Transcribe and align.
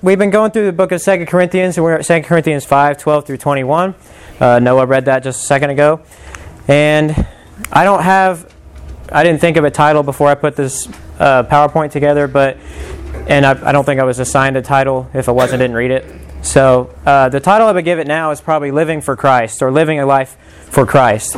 We've 0.00 0.18
been 0.18 0.30
going 0.30 0.52
through 0.52 0.66
the 0.66 0.72
book 0.72 0.92
of 0.92 1.00
Second 1.00 1.26
Corinthians, 1.26 1.76
and 1.76 1.84
we're 1.84 1.94
at 1.94 2.04
2 2.04 2.22
Corinthians 2.22 2.64
5 2.64 2.98
12 2.98 3.26
through 3.26 3.36
21. 3.36 3.94
Uh, 4.38 4.58
Noah 4.60 4.86
read 4.86 5.06
that 5.06 5.24
just 5.24 5.42
a 5.42 5.46
second 5.46 5.70
ago. 5.70 6.00
And 6.68 7.26
I 7.72 7.82
don't 7.84 8.02
have, 8.02 8.52
I 9.10 9.24
didn't 9.24 9.40
think 9.40 9.56
of 9.56 9.64
a 9.64 9.70
title 9.70 10.04
before 10.04 10.28
I 10.28 10.36
put 10.36 10.54
this 10.54 10.86
uh, 11.18 11.42
PowerPoint 11.42 11.90
together, 11.90 12.28
but, 12.28 12.58
and 13.28 13.44
I, 13.44 13.68
I, 13.68 13.72
don't 13.72 13.84
think 13.84 14.00
I 14.00 14.04
was 14.04 14.20
assigned 14.20 14.56
a 14.56 14.62
title. 14.62 15.10
If 15.14 15.28
I 15.28 15.32
wasn't, 15.32 15.60
I 15.60 15.64
didn't 15.64 15.76
read 15.76 15.90
it. 15.90 16.04
So 16.42 16.94
uh, 17.04 17.28
the 17.28 17.40
title 17.40 17.66
I 17.66 17.72
would 17.72 17.84
give 17.84 17.98
it 17.98 18.06
now 18.06 18.30
is 18.30 18.40
probably 18.40 18.70
Living 18.70 19.00
for 19.00 19.16
Christ 19.16 19.62
or 19.62 19.72
Living 19.72 19.98
a 19.98 20.06
Life 20.06 20.36
for 20.70 20.86
Christ, 20.86 21.34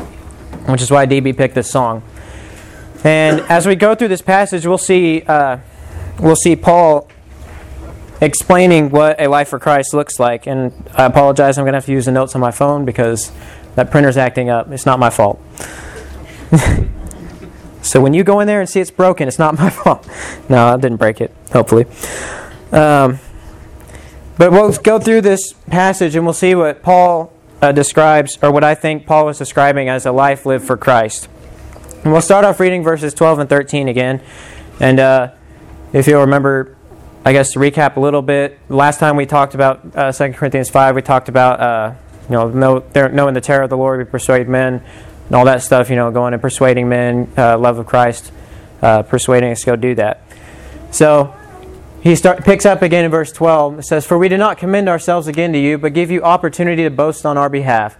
which 0.67 0.83
is 0.83 0.91
why 0.91 1.07
DB 1.07 1.35
picked 1.35 1.55
this 1.55 1.71
song. 1.71 2.03
And 3.05 3.41
as 3.51 3.67
we 3.67 3.75
go 3.75 3.95
through 3.95 4.09
this 4.09 4.23
passage, 4.23 4.67
we'll 4.67 4.79
see, 4.79 5.23
uh, 5.23 5.59
we'll 6.21 6.37
see 6.37 6.57
Paul 6.57 7.09
explaining 8.25 8.91
what 8.91 9.21
a 9.21 9.29
life 9.29 9.49
for 9.49 9.59
Christ 9.59 9.95
looks 9.95 10.19
like. 10.19 10.47
And 10.47 10.73
I 10.95 11.05
apologize, 11.05 11.59
I'm 11.59 11.65
going 11.65 11.73
to 11.73 11.79
have 11.79 11.87
to 11.87 11.93
use 11.93 12.07
the 12.07 12.13
notes 12.13 12.35
on 12.35 12.41
my 12.41 12.51
phone 12.51 12.85
because 12.85 13.31
that 13.75 13.91
printer's 13.91 14.17
acting 14.17 14.51
up. 14.51 14.71
It's 14.71 14.87
not 14.87 14.99
my 14.99 15.11
fault. 15.11 15.41
so 17.83 18.01
when 18.01 18.15
you 18.15 18.25
go 18.25 18.41
in 18.41 18.47
there 18.47 18.61
and 18.61 18.69
see 18.69 18.81
it's 18.81 18.91
broken, 18.91 19.29
it's 19.29 19.39
not 19.39 19.59
my 19.59 19.71
fault. 19.83 20.09
No, 20.49 20.69
I 20.69 20.77
didn't 20.77 20.99
break 20.99 21.21
it, 21.21 21.33
hopefully. 21.53 21.87
Um, 22.73 23.19
but 24.37 24.51
we'll 24.51 24.73
go 24.73 24.99
through 24.99 25.21
this 25.21 25.53
passage 25.69 26.17
and 26.17 26.25
we'll 26.25 26.35
see 26.35 26.55
what 26.55 26.83
Paul 26.83 27.33
uh, 27.63 27.73
describes, 27.73 28.39
or 28.43 28.51
what 28.51 28.65
I 28.65 28.75
think 28.75 29.07
Paul 29.07 29.27
was 29.27 29.39
describing 29.39 29.89
as 29.89 30.07
a 30.07 30.13
life 30.13 30.45
lived 30.45 30.67
for 30.67 30.77
Christ. 30.77 31.29
And 32.03 32.13
we'll 32.13 32.21
start 32.21 32.45
off 32.45 32.61
reading 32.61 32.83
verses 32.83 33.15
12 33.15 33.39
and 33.39 33.49
13 33.49 33.89
again. 33.89 34.21
And 34.81 35.01
uh, 35.01 35.33
if 35.93 36.07
you'll 36.07 36.21
remember, 36.21 36.74
I 37.27 37.33
guess 37.33 37.53
to 37.53 37.59
recap 37.59 37.97
a 37.97 38.01
little 38.01 38.21
bit, 38.21 38.59
last 38.69 39.01
time 39.01 39.17
we 39.17 39.25
talked 39.25 39.55
about 39.55 39.97
uh, 39.97 40.13
2 40.13 40.35
Corinthians 40.35 40.69
5, 40.69 40.95
we 40.95 41.01
talked 41.01 41.31
about, 41.31 41.59
uh, 41.59 41.95
you 42.29 42.33
know, 42.33 42.49
know, 42.51 42.85
knowing 42.95 43.33
the 43.33 43.41
terror 43.41 43.63
of 43.63 43.71
the 43.71 43.79
Lord, 43.79 43.99
we 43.99 44.05
persuade 44.05 44.47
men, 44.47 44.83
and 45.27 45.35
all 45.35 45.47
that 45.47 45.63
stuff, 45.63 45.89
you 45.89 45.97
know, 45.97 46.11
going 46.11 46.35
and 46.35 46.43
persuading 46.43 46.87
men, 46.87 47.33
uh, 47.39 47.57
love 47.57 47.79
of 47.79 47.87
Christ, 47.87 48.31
uh, 48.83 49.05
persuading 49.05 49.53
us 49.53 49.61
to 49.61 49.67
go 49.67 49.77
do 49.77 49.95
that. 49.95 50.21
So 50.91 51.35
he 52.03 52.15
start, 52.15 52.45
picks 52.45 52.67
up 52.67 52.83
again 52.83 53.07
in 53.07 53.11
verse 53.11 53.33
12. 53.33 53.79
It 53.79 53.85
says, 53.85 54.05
For 54.05 54.19
we 54.19 54.29
do 54.29 54.37
not 54.37 54.59
commend 54.59 54.91
ourselves 54.91 55.27
again 55.27 55.55
to 55.55 55.59
you, 55.59 55.79
but 55.79 55.95
give 55.95 56.11
you 56.11 56.23
opportunity 56.23 56.83
to 56.83 56.91
boast 56.91 57.25
on 57.25 57.39
our 57.39 57.49
behalf, 57.49 57.97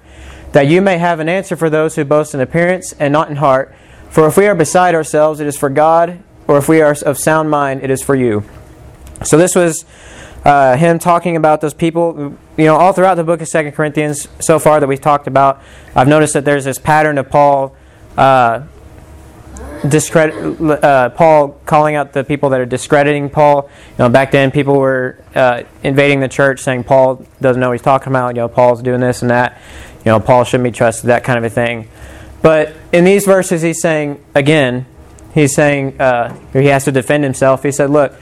that 0.53 0.67
you 0.67 0.83
may 0.83 0.99
have 0.99 1.19
an 1.19 1.31
answer 1.31 1.57
for 1.57 1.71
those 1.71 1.97
who 1.97 2.05
boast 2.05 2.35
in 2.35 2.41
appearance 2.43 2.93
and 3.01 3.11
not 3.11 3.31
in 3.31 3.37
heart. 3.37 3.75
For 4.11 4.27
if 4.27 4.37
we 4.37 4.47
are 4.49 4.55
beside 4.55 4.95
ourselves, 4.95 5.41
it 5.41 5.47
is 5.47 5.57
for 5.57 5.71
God, 5.71 6.23
or 6.47 6.59
if 6.59 6.69
we 6.69 6.83
are 6.83 6.95
of 7.07 7.17
sound 7.17 7.49
mind, 7.49 7.83
it 7.83 7.91
is 7.91 8.03
for 8.03 8.15
you. 8.15 8.45
So 9.23 9.39
this 9.39 9.55
was 9.55 9.85
uh, 10.45 10.77
him 10.77 10.99
talking 10.99 11.37
about 11.37 11.61
those 11.61 11.75
people. 11.75 12.37
You 12.57 12.65
know, 12.65 12.77
all 12.77 12.93
throughout 12.93 13.15
the 13.15 13.25
book 13.25 13.41
of 13.41 13.49
Second 13.49 13.73
Corinthians 13.73 14.29
so 14.41 14.59
far 14.59 14.81
that 14.81 14.87
we've 14.87 15.01
talked 15.01 15.27
about, 15.27 15.63
I've 15.95 16.09
noticed 16.09 16.35
that 16.35 16.45
there's 16.45 16.65
this 16.65 16.79
pattern 16.79 17.19
of 17.19 17.29
Paul. 17.29 17.77
Uh, 18.17 18.65
discredit 19.89 20.61
uh, 20.61 21.11
Paul 21.11 21.61
calling 21.67 21.95
out 21.95 22.13
the 22.13 22.25
people 22.25 22.51
that 22.51 22.61
are 22.61 22.67
discrediting 22.67 23.31
Paul. 23.31 23.69
You 23.91 24.05
know, 24.05 24.09
back 24.09 24.31
then 24.31 24.51
people 24.51 24.79
were 24.79 25.23
uh, 25.35 25.65
invading 25.83 26.21
the 26.21 26.29
church, 26.29 26.61
saying 26.61 26.85
Paul 26.85 27.27
doesn't 27.41 27.61
know 27.61 27.69
what 27.69 27.75
he's 27.75 27.83
talking 27.83 28.09
about. 28.09 28.35
You 28.35 28.43
know, 28.43 28.49
Paul's 28.49 28.83
doing 28.83 29.01
this 29.01 29.23
and 29.23 29.31
that. 29.31 29.61
You 30.05 30.11
know, 30.11 30.21
Paul 30.21 30.45
shouldn't 30.45 30.65
be 30.65 30.71
trusted. 30.71 31.09
That 31.09 31.25
kind 31.25 31.39
of 31.39 31.45
a 31.45 31.51
thing. 31.51 31.89
But 32.43 32.75
in 32.93 33.05
these 33.05 33.25
verses, 33.25 33.63
he's 33.63 33.81
saying 33.81 34.23
again, 34.35 34.87
he's 35.33 35.55
saying 35.55 36.01
uh, 36.01 36.37
he 36.53 36.67
has 36.67 36.85
to 36.85 36.93
defend 36.93 37.25
himself. 37.25 37.63
He 37.63 37.73
said, 37.73 37.91
"Look, 37.91 38.13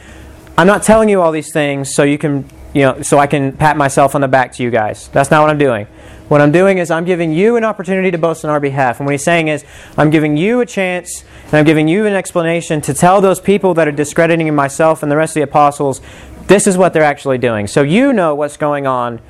I'm 0.56 0.66
not 0.66 0.82
telling 0.82 1.08
you 1.08 1.22
all 1.22 1.32
these 1.32 1.52
things 1.52 1.94
so 1.94 2.02
you 2.02 2.18
can, 2.18 2.48
you 2.74 2.82
know, 2.82 3.02
so 3.02 3.18
I 3.18 3.26
can 3.26 3.52
pat 3.56 3.76
myself 3.76 4.14
on 4.14 4.20
the 4.20 4.28
back 4.28 4.52
to 4.54 4.62
you 4.62 4.70
guys. 4.70 5.08
That's 5.08 5.30
not 5.30 5.40
what 5.40 5.50
I'm 5.50 5.58
doing. 5.58 5.86
What 6.28 6.40
I'm 6.40 6.52
doing 6.52 6.78
is 6.78 6.90
I'm 6.90 7.04
giving 7.04 7.32
you 7.32 7.56
an 7.56 7.64
opportunity 7.64 8.10
to 8.10 8.18
boast 8.18 8.44
on 8.44 8.50
our 8.50 8.60
behalf. 8.60 9.00
And 9.00 9.06
what 9.06 9.12
he's 9.12 9.24
saying 9.24 9.48
is, 9.48 9.64
I'm 9.98 10.10
giving 10.10 10.36
you 10.36 10.60
a 10.60 10.66
chance 10.66 11.24
and 11.46 11.54
I'm 11.54 11.64
giving 11.64 11.88
you 11.88 12.06
an 12.06 12.14
explanation 12.14 12.80
to 12.82 12.94
tell 12.94 13.20
those 13.20 13.40
people 13.40 13.74
that 13.74 13.88
are 13.88 13.92
discrediting 13.92 14.54
myself 14.54 15.02
and 15.02 15.12
the 15.12 15.16
rest 15.16 15.32
of 15.32 15.34
the 15.40 15.42
apostles, 15.42 16.00
this 16.46 16.66
is 16.66 16.78
what 16.78 16.92
they're 16.92 17.02
actually 17.02 17.38
doing. 17.38 17.66
So 17.66 17.82
you 17.82 18.12
know 18.12 18.34
what's 18.34 18.56
going 18.56 18.86
on, 18.86 19.20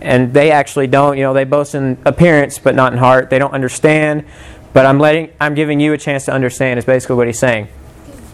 and 0.00 0.32
they 0.32 0.50
actually 0.50 0.86
don't. 0.86 1.16
You 1.16 1.24
know, 1.24 1.34
they 1.34 1.44
boast 1.44 1.74
in 1.74 1.98
appearance 2.04 2.58
but 2.58 2.74
not 2.74 2.92
in 2.92 2.98
heart. 2.98 3.30
They 3.30 3.38
don't 3.38 3.52
understand, 3.52 4.24
but 4.72 4.86
I'm 4.86 4.98
letting, 4.98 5.30
I'm 5.40 5.54
giving 5.54 5.78
you 5.78 5.92
a 5.92 5.98
chance 5.98 6.24
to 6.24 6.32
understand. 6.32 6.78
Is 6.78 6.84
basically 6.84 7.16
what 7.16 7.26
he's 7.26 7.38
saying. 7.38 7.68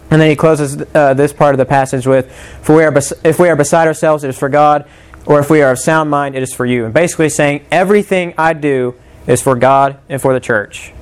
And 0.09 0.21
then 0.21 0.29
he 0.29 0.35
closes 0.35 0.81
uh, 0.93 1.13
this 1.13 1.33
part 1.33 1.53
of 1.53 1.57
the 1.57 1.65
passage 1.65 2.07
with, 2.07 2.31
"For 2.61 2.75
we 2.75 2.83
are 2.83 2.91
bes- 2.91 3.13
if 3.23 3.39
we 3.39 3.49
are 3.49 3.55
beside 3.55 3.87
ourselves, 3.87 4.23
it 4.23 4.29
is 4.29 4.37
for 4.37 4.49
God, 4.49 4.85
or 5.25 5.39
if 5.39 5.49
we 5.49 5.61
are 5.61 5.71
of 5.71 5.79
sound 5.79 6.09
mind, 6.09 6.35
it 6.35 6.43
is 6.43 6.53
for 6.53 6.65
you." 6.65 6.85
And 6.85 6.93
basically 6.93 7.29
saying 7.29 7.65
everything 7.71 8.33
I 8.37 8.53
do 8.53 8.95
is 9.25 9.41
for 9.41 9.55
God 9.55 9.97
and 10.07 10.21
for 10.21 10.33
the 10.33 10.39
church. 10.39 10.93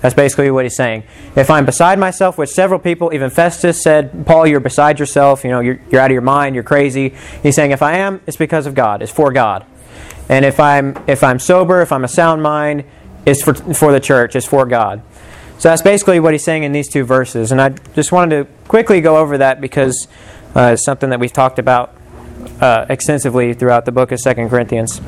That's 0.00 0.14
basically 0.14 0.50
what 0.50 0.64
he's 0.64 0.76
saying. 0.76 1.04
If 1.36 1.50
I'm 1.50 1.66
beside 1.66 1.98
myself, 1.98 2.38
which 2.38 2.50
several 2.50 2.80
people, 2.80 3.12
even 3.12 3.28
Festus 3.28 3.82
said, 3.82 4.24
Paul, 4.26 4.46
you're 4.46 4.58
beside 4.58 4.98
yourself. 4.98 5.44
You 5.44 5.50
know, 5.50 5.60
you're, 5.60 5.78
you're 5.90 6.00
out 6.00 6.10
of 6.10 6.14
your 6.14 6.22
mind. 6.22 6.54
You're 6.54 6.64
crazy. 6.64 7.14
He's 7.42 7.54
saying, 7.54 7.72
if 7.72 7.82
I 7.82 7.98
am, 7.98 8.22
it's 8.26 8.38
because 8.38 8.66
of 8.66 8.74
God. 8.74 9.02
It's 9.02 9.12
for 9.12 9.30
God. 9.30 9.66
And 10.30 10.44
if 10.44 10.60
I'm 10.60 10.96
if 11.08 11.24
I'm 11.24 11.40
sober, 11.40 11.82
if 11.82 11.90
I'm 11.90 12.04
a 12.04 12.08
sound 12.08 12.40
mind, 12.40 12.84
it's 13.26 13.42
for 13.42 13.52
for 13.52 13.90
the 13.90 13.98
church. 13.98 14.36
It's 14.36 14.46
for 14.46 14.64
God. 14.64 15.02
So 15.60 15.68
that's 15.68 15.82
basically 15.82 16.20
what 16.20 16.32
he's 16.32 16.42
saying 16.42 16.62
in 16.62 16.72
these 16.72 16.88
two 16.88 17.04
verses. 17.04 17.52
And 17.52 17.60
I 17.60 17.68
just 17.94 18.12
wanted 18.12 18.46
to 18.48 18.52
quickly 18.66 19.02
go 19.02 19.18
over 19.18 19.36
that 19.36 19.60
because 19.60 20.08
uh, 20.56 20.70
it's 20.72 20.82
something 20.82 21.10
that 21.10 21.20
we've 21.20 21.34
talked 21.34 21.58
about 21.58 21.94
uh, 22.62 22.86
extensively 22.88 23.52
throughout 23.52 23.84
the 23.84 23.92
book 23.92 24.10
of 24.10 24.20
Second 24.20 24.48
Corinthians. 24.48 25.02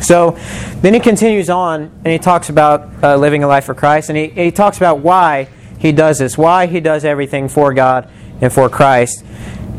So 0.00 0.38
then 0.80 0.94
he 0.94 1.00
continues 1.00 1.50
on 1.50 1.82
and 1.82 2.06
he 2.06 2.18
talks 2.18 2.48
about 2.48 2.88
uh, 3.04 3.16
living 3.18 3.44
a 3.44 3.46
life 3.46 3.66
for 3.66 3.74
Christ. 3.74 4.08
And 4.08 4.16
he, 4.16 4.28
he 4.28 4.50
talks 4.50 4.78
about 4.78 5.00
why 5.00 5.50
he 5.78 5.92
does 5.92 6.18
this, 6.18 6.38
why 6.38 6.64
he 6.64 6.80
does 6.80 7.04
everything 7.04 7.46
for 7.50 7.74
God 7.74 8.08
and 8.40 8.50
for 8.50 8.70
Christ, 8.70 9.22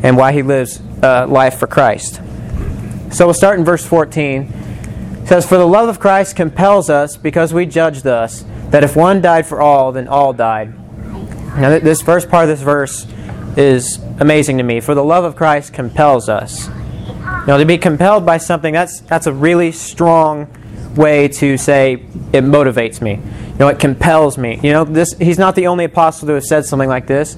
and 0.04 0.16
why 0.16 0.30
he 0.30 0.42
lives 0.42 0.80
uh, 1.02 1.26
life 1.26 1.58
for 1.58 1.66
Christ. 1.66 2.20
So 3.10 3.26
we'll 3.26 3.34
start 3.34 3.58
in 3.58 3.64
verse 3.64 3.84
14. 3.84 4.69
Says, 5.30 5.46
For 5.46 5.58
the 5.58 5.64
love 5.64 5.88
of 5.88 6.00
Christ 6.00 6.34
compels 6.34 6.90
us 6.90 7.16
because 7.16 7.54
we 7.54 7.64
judge 7.64 8.02
thus 8.02 8.44
that 8.70 8.82
if 8.82 8.96
one 8.96 9.20
died 9.20 9.46
for 9.46 9.60
all, 9.60 9.92
then 9.92 10.08
all 10.08 10.32
died. 10.32 10.74
Now, 11.56 11.78
this 11.78 12.02
first 12.02 12.28
part 12.28 12.42
of 12.42 12.48
this 12.48 12.62
verse 12.62 13.06
is 13.56 14.00
amazing 14.18 14.56
to 14.56 14.64
me. 14.64 14.80
For 14.80 14.92
the 14.92 15.04
love 15.04 15.22
of 15.22 15.36
Christ 15.36 15.72
compels 15.72 16.28
us. 16.28 16.66
Now, 17.46 17.58
to 17.58 17.64
be 17.64 17.78
compelled 17.78 18.26
by 18.26 18.38
something, 18.38 18.74
that's, 18.74 19.02
that's 19.02 19.28
a 19.28 19.32
really 19.32 19.70
strong 19.70 20.48
way 20.96 21.28
to 21.28 21.56
say 21.56 21.94
it 22.32 22.44
motivates 22.44 23.00
me. 23.00 23.14
You 23.14 23.58
know, 23.58 23.68
it 23.68 23.78
compels 23.78 24.38
me. 24.38 24.58
You 24.62 24.72
know, 24.72 24.84
this 24.84 25.14
he's 25.18 25.38
not 25.38 25.54
the 25.54 25.66
only 25.66 25.84
apostle 25.84 26.28
to 26.28 26.34
have 26.34 26.44
said 26.44 26.64
something 26.64 26.88
like 26.88 27.06
this. 27.06 27.36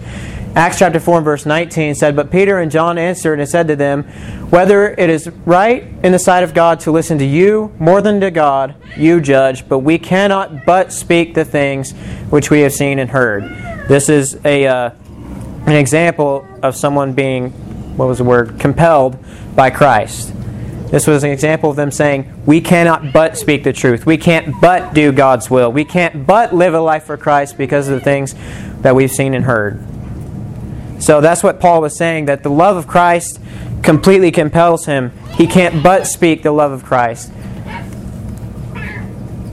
Acts 0.55 0.79
chapter 0.79 1.01
4 1.01 1.17
and 1.17 1.25
verse 1.25 1.47
19 1.47 1.95
said, 1.95 2.15
But 2.15 2.31
Peter 2.31 2.59
and 2.59 2.71
John 2.71 2.99
answered 2.99 3.41
and 3.41 3.49
said 3.49 3.69
to 3.69 3.77
them, 3.77 4.03
Whether 4.51 4.91
it 4.91 5.09
is 5.09 5.31
right 5.47 5.85
in 6.03 6.13
the 6.13 6.19
sight 6.19 6.45
of 6.45 6.53
God 6.53 6.81
to 6.81 6.91
listen 6.91 7.17
to 7.19 7.25
you 7.25 7.73
more 7.79 8.03
than 8.03 8.21
to 8.21 8.31
God, 8.31 8.75
you 8.95 9.23
judge, 9.23 9.67
but 9.67 9.79
we 9.79 9.99
cannot 9.99 10.67
but 10.67 10.93
speak 10.93 11.33
the 11.33 11.47
things 11.47 11.93
which 12.29 12.51
we 12.51 12.61
have 12.61 12.75
seen 12.75 12.99
and 12.99 13.09
heard. 13.09 13.45
This 13.89 14.11
is 14.11 14.39
a, 14.45 14.67
uh, 14.67 14.91
an 15.65 15.77
example 15.77 16.47
of 16.63 16.77
someone 16.77 17.15
being, 17.15 17.51
what 17.97 18.07
was 18.07 18.19
the 18.19 18.25
word, 18.25 18.61
compelled 18.61 19.17
by 19.57 19.71
Christ. 19.71 20.35
This 20.93 21.07
was 21.07 21.25
an 21.25 21.31
example 21.31 21.71
of 21.71 21.77
them 21.77 21.91
saying, 21.91 22.31
We 22.45 22.61
cannot 22.61 23.15
but 23.15 23.39
speak 23.39 23.65
the 23.65 23.73
truth. 23.73 24.05
We 24.05 24.19
can't 24.19 24.61
but 24.61 24.93
do 24.93 25.11
God's 25.11 25.49
will. 25.49 25.73
We 25.73 25.87
can't 25.87 26.27
but 26.27 26.55
live 26.55 26.75
a 26.75 26.81
life 26.81 27.05
for 27.05 27.17
Christ 27.17 27.57
because 27.57 27.89
of 27.89 27.95
the 27.95 28.05
things 28.05 28.35
that 28.83 28.95
we've 28.95 29.11
seen 29.11 29.33
and 29.33 29.47
heard. 29.47 29.83
So 31.03 31.23
that's 31.23 31.43
what 31.43 31.61
Paul 31.61 31.81
was 31.81 31.97
saying 31.97 32.27
that 32.27 32.43
the 32.43 32.51
love 32.51 32.77
of 32.77 32.87
Christ 32.87 33.41
completely 33.83 34.31
compels 34.31 34.85
him. 34.85 35.13
He 35.33 35.47
can't 35.47 35.83
but 35.83 36.07
speak 36.07 36.43
the 36.43 36.53
love 36.53 36.73
of 36.73 36.85
Christ. 36.85 37.33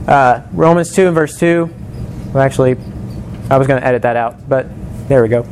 Uh, 0.06 0.42
Romans 0.52 0.92
2 0.92 1.06
and 1.06 1.14
verse 1.14 1.38
2. 1.38 1.74
Well, 2.34 2.42
actually, 2.42 2.76
I 3.48 3.56
was 3.56 3.66
going 3.66 3.80
to 3.80 3.86
edit 3.86 4.02
that 4.02 4.16
out, 4.16 4.46
but 4.46 4.66
there 5.08 5.22
we 5.22 5.30
go. 5.30 5.46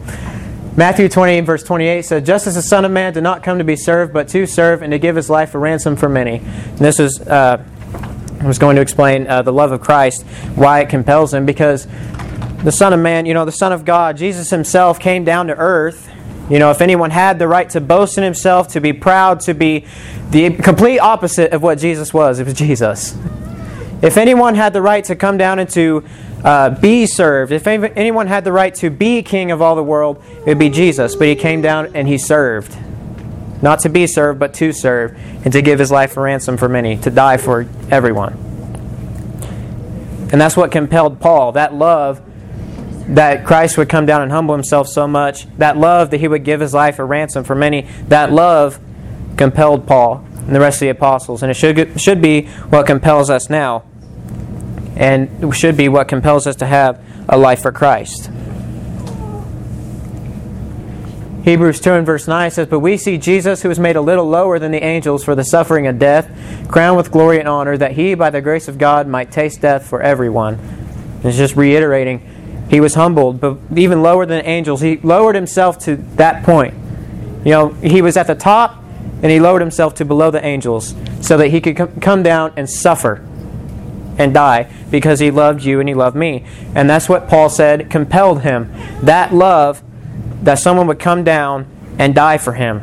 Matthew 0.79 1.09
20 1.09 1.41
verse 1.41 1.65
28 1.65 2.05
said, 2.05 2.25
Just 2.25 2.47
as 2.47 2.55
the 2.55 2.63
Son 2.63 2.85
of 2.85 2.93
Man 2.93 3.13
did 3.13 3.25
not 3.25 3.43
come 3.43 3.59
to 3.59 3.65
be 3.65 3.75
served, 3.75 4.13
but 4.13 4.29
to 4.29 4.47
serve 4.47 4.81
and 4.81 4.93
to 4.93 4.99
give 5.01 5.17
his 5.17 5.29
life 5.29 5.57
a 5.57 5.59
ransom 5.59 5.97
for 5.97 6.09
many. 6.09 6.37
And 6.37 6.79
this 6.79 7.01
is, 7.01 7.19
uh, 7.19 7.61
I 8.41 8.47
was 8.47 8.61
going 8.61 8.77
to 8.77 8.83
explain 8.83 9.27
uh, 9.27 9.43
the 9.43 9.53
love 9.53 9.73
of 9.73 9.81
Christ, 9.81 10.23
why 10.55 10.79
it 10.79 10.89
compels 10.89 11.35
him, 11.35 11.45
because 11.45 11.89
the 12.63 12.71
Son 12.71 12.93
of 12.93 13.01
Man, 13.01 13.27
you 13.27 13.35
know, 13.35 13.45
the 13.45 13.51
Son 13.51 13.73
of 13.73 13.85
God, 13.85 14.17
Jesus 14.17 14.51
himself 14.51 15.01
came 15.01 15.25
down 15.25 15.49
to 15.49 15.57
earth. 15.57 16.09
You 16.49 16.61
know, 16.61 16.71
if 16.71 16.81
anyone 16.81 17.11
had 17.11 17.41
the 17.41 17.49
right 17.49 17.69
to 17.71 17.81
boast 17.81 18.17
in 18.17 18.23
himself, 18.23 18.69
to 18.69 18.81
be 18.81 18.93
proud, 18.93 19.41
to 19.41 19.55
be 19.55 19.85
the 20.31 20.51
complete 20.51 21.01
opposite 21.01 21.53
of 21.53 21.61
what 21.61 21.79
Jesus 21.79 22.15
was, 22.15 22.39
it 22.39 22.45
was 22.45 22.55
Jesus. 22.55 23.19
If 24.01 24.17
anyone 24.17 24.55
had 24.55 24.73
the 24.73 24.81
right 24.81 25.03
to 25.07 25.17
come 25.17 25.39
down 25.39 25.59
and 25.59 25.69
to 25.71 26.05
uh, 26.45 26.71
be 26.71 27.07
served, 27.07 27.53
if 27.53 27.67
anyone 27.67 28.27
had 28.27 28.45
the 28.45 28.53
right 28.53 28.75
to 28.77 28.91
be 28.91 29.23
king 29.23 29.51
of 29.51 29.61
all 29.61 29.75
the 29.75 29.83
world, 29.83 30.23
it 30.41 30.47
would 30.47 30.59
be 30.59 30.71
Jesus. 30.71 31.17
But 31.17 31.29
he 31.29 31.35
came 31.35 31.63
down 31.63 31.95
and 31.95 32.07
he 32.07 32.19
served. 32.19 32.77
not 33.63 33.81
to 33.81 33.89
be 33.89 34.07
served, 34.07 34.39
but 34.39 34.55
to 34.55 34.73
serve, 34.73 35.19
and 35.45 35.53
to 35.53 35.63
give 35.63 35.79
his 35.79 35.91
life 35.91 36.17
a 36.17 36.21
ransom 36.21 36.57
for 36.57 36.69
many, 36.69 36.97
to 36.99 37.11
die 37.11 37.37
for 37.37 37.67
everyone. 37.91 38.35
And 40.31 40.41
that's 40.41 40.57
what 40.57 40.71
compelled 40.71 41.21
Paul. 41.21 41.53
That 41.53 41.75
love 41.75 42.21
that 43.09 43.47
Christ 43.47 43.79
would 43.79 43.89
come 43.89 44.05
down 44.05 44.23
and 44.23 44.31
humble 44.31 44.55
himself 44.55 44.87
so 44.89 45.09
much, 45.09 45.47
that 45.57 45.79
love 45.79 46.11
that 46.11 46.21
he 46.21 46.29
would 46.29 46.45
give 46.45 46.61
his 46.61 46.75
life 46.75 46.99
a 46.99 47.05
ransom 47.05 47.45
for 47.45 47.55
many, 47.55 47.83
that 48.09 48.31
love 48.31 48.79
compelled 49.37 49.87
Paul 49.87 50.25
and 50.47 50.55
the 50.55 50.61
rest 50.61 50.77
of 50.77 50.81
the 50.81 50.89
apostles. 50.91 51.43
And 51.43 51.51
it 51.51 51.55
should, 51.55 51.99
should 52.01 52.21
be 52.21 52.47
what 52.69 52.87
compels 52.87 53.31
us 53.31 53.49
now. 53.49 53.85
And 54.99 55.55
should 55.55 55.77
be 55.77 55.89
what 55.89 56.09
compels 56.09 56.47
us 56.47 56.57
to 56.57 56.67
have 56.67 57.01
a 57.29 57.39
life 57.39 57.63
for 57.63 57.73
Christ. 57.73 58.31
Hebrews 61.45 61.81
2 61.81 61.93
and 61.93 62.05
verse 62.05 62.29
9 62.29 62.51
says, 62.51 62.67
But 62.67 62.81
we 62.81 62.97
see 62.99 63.17
Jesus, 63.17 63.63
who 63.63 63.71
was 63.71 63.79
made 63.79 63.97
a 63.97 64.01
little 64.01 64.29
lower 64.29 64.59
than 64.59 64.73
the 64.73 64.83
angels 64.83 65.25
for 65.25 65.35
the 65.35 65.45
suffering 65.45 65.87
of 65.87 65.99
death, 65.99 66.29
crowned 66.69 66.97
with 66.97 67.11
glory 67.11 67.39
and 67.39 67.49
honor, 67.49 67.77
that 67.77 67.93
he, 67.93 68.15
by 68.15 68.29
the 68.29 68.43
grace 68.43 68.69
of 68.69 68.77
God, 68.77 69.07
might 69.07 69.31
taste 69.31 69.63
death 69.63 69.87
for 69.87 70.03
everyone. 70.03 70.55
And 70.57 71.25
it's 71.25 71.39
just 71.39 71.57
reiterating, 71.57 72.67
he 72.69 72.81
was 72.81 72.95
humbled, 72.95 73.41
but 73.41 73.57
even 73.75 74.03
lower 74.03 74.27
than 74.27 74.45
angels. 74.45 74.81
He 74.81 74.99
lowered 74.99 75.37
himself 75.37 75.79
to 75.85 75.97
that 76.17 76.45
point. 76.45 76.75
You 77.45 77.53
know, 77.53 77.69
he 77.69 78.03
was 78.03 78.17
at 78.17 78.27
the 78.27 78.35
top, 78.35 78.83
and 79.23 79.33
he 79.33 79.41
lowered 79.41 79.63
himself 79.63 79.95
to 79.95 80.05
below 80.05 80.31
the 80.31 80.45
angels 80.45 80.95
so 81.23 81.37
that 81.39 81.49
he 81.49 81.61
could 81.61 82.03
come 82.03 82.23
down 82.23 82.53
and 82.57 82.69
suffer 82.69 83.27
and 84.19 84.35
die 84.35 84.71
because 84.91 85.21
he 85.21 85.31
loved 85.31 85.63
you 85.65 85.81
and 85.81 85.89
he 85.89 85.95
loved 85.95 86.17
me. 86.17 86.45
And 86.75 86.91
that's 86.91 87.09
what 87.09 87.29
Paul 87.29 87.49
said 87.49 87.89
compelled 87.89 88.43
him. 88.43 88.73
That 89.03 89.33
love 89.33 89.83
that 90.43 90.59
someone 90.59 90.87
would 90.89 90.99
come 90.99 91.25
down 91.25 91.67
and 91.99 92.15
die 92.15 92.39
for 92.39 92.53
him. 92.53 92.83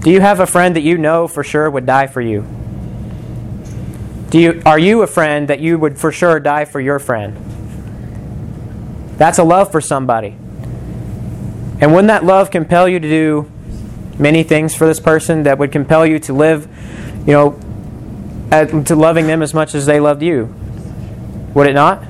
Do 0.00 0.10
you 0.10 0.20
have 0.20 0.40
a 0.40 0.46
friend 0.46 0.76
that 0.76 0.82
you 0.82 0.98
know 0.98 1.26
for 1.26 1.42
sure 1.42 1.70
would 1.70 1.86
die 1.86 2.06
for 2.06 2.20
you? 2.20 2.46
Do 4.30 4.38
you, 4.40 4.62
are 4.66 4.78
you 4.78 5.02
a 5.02 5.06
friend 5.06 5.48
that 5.48 5.60
you 5.60 5.78
would 5.78 5.98
for 5.98 6.12
sure 6.12 6.38
die 6.40 6.64
for 6.64 6.80
your 6.80 6.98
friend? 6.98 7.36
That's 9.16 9.38
a 9.38 9.44
love 9.44 9.72
for 9.72 9.80
somebody. 9.80 10.36
And 11.80 11.92
wouldn't 11.92 12.08
that 12.08 12.24
love 12.24 12.50
compel 12.50 12.88
you 12.88 13.00
to 13.00 13.08
do 13.08 13.50
many 14.18 14.42
things 14.42 14.74
for 14.74 14.86
this 14.86 15.00
person 15.00 15.42
that 15.44 15.58
would 15.58 15.72
compel 15.72 16.06
you 16.06 16.18
to 16.20 16.32
live, 16.32 16.68
you 17.26 17.32
know, 17.32 17.60
to 18.50 18.94
loving 18.94 19.26
them 19.26 19.42
as 19.42 19.52
much 19.54 19.74
as 19.74 19.86
they 19.86 20.00
loved 20.00 20.22
you? 20.22 20.54
Would 21.54 21.68
it 21.68 21.74
not? 21.74 22.04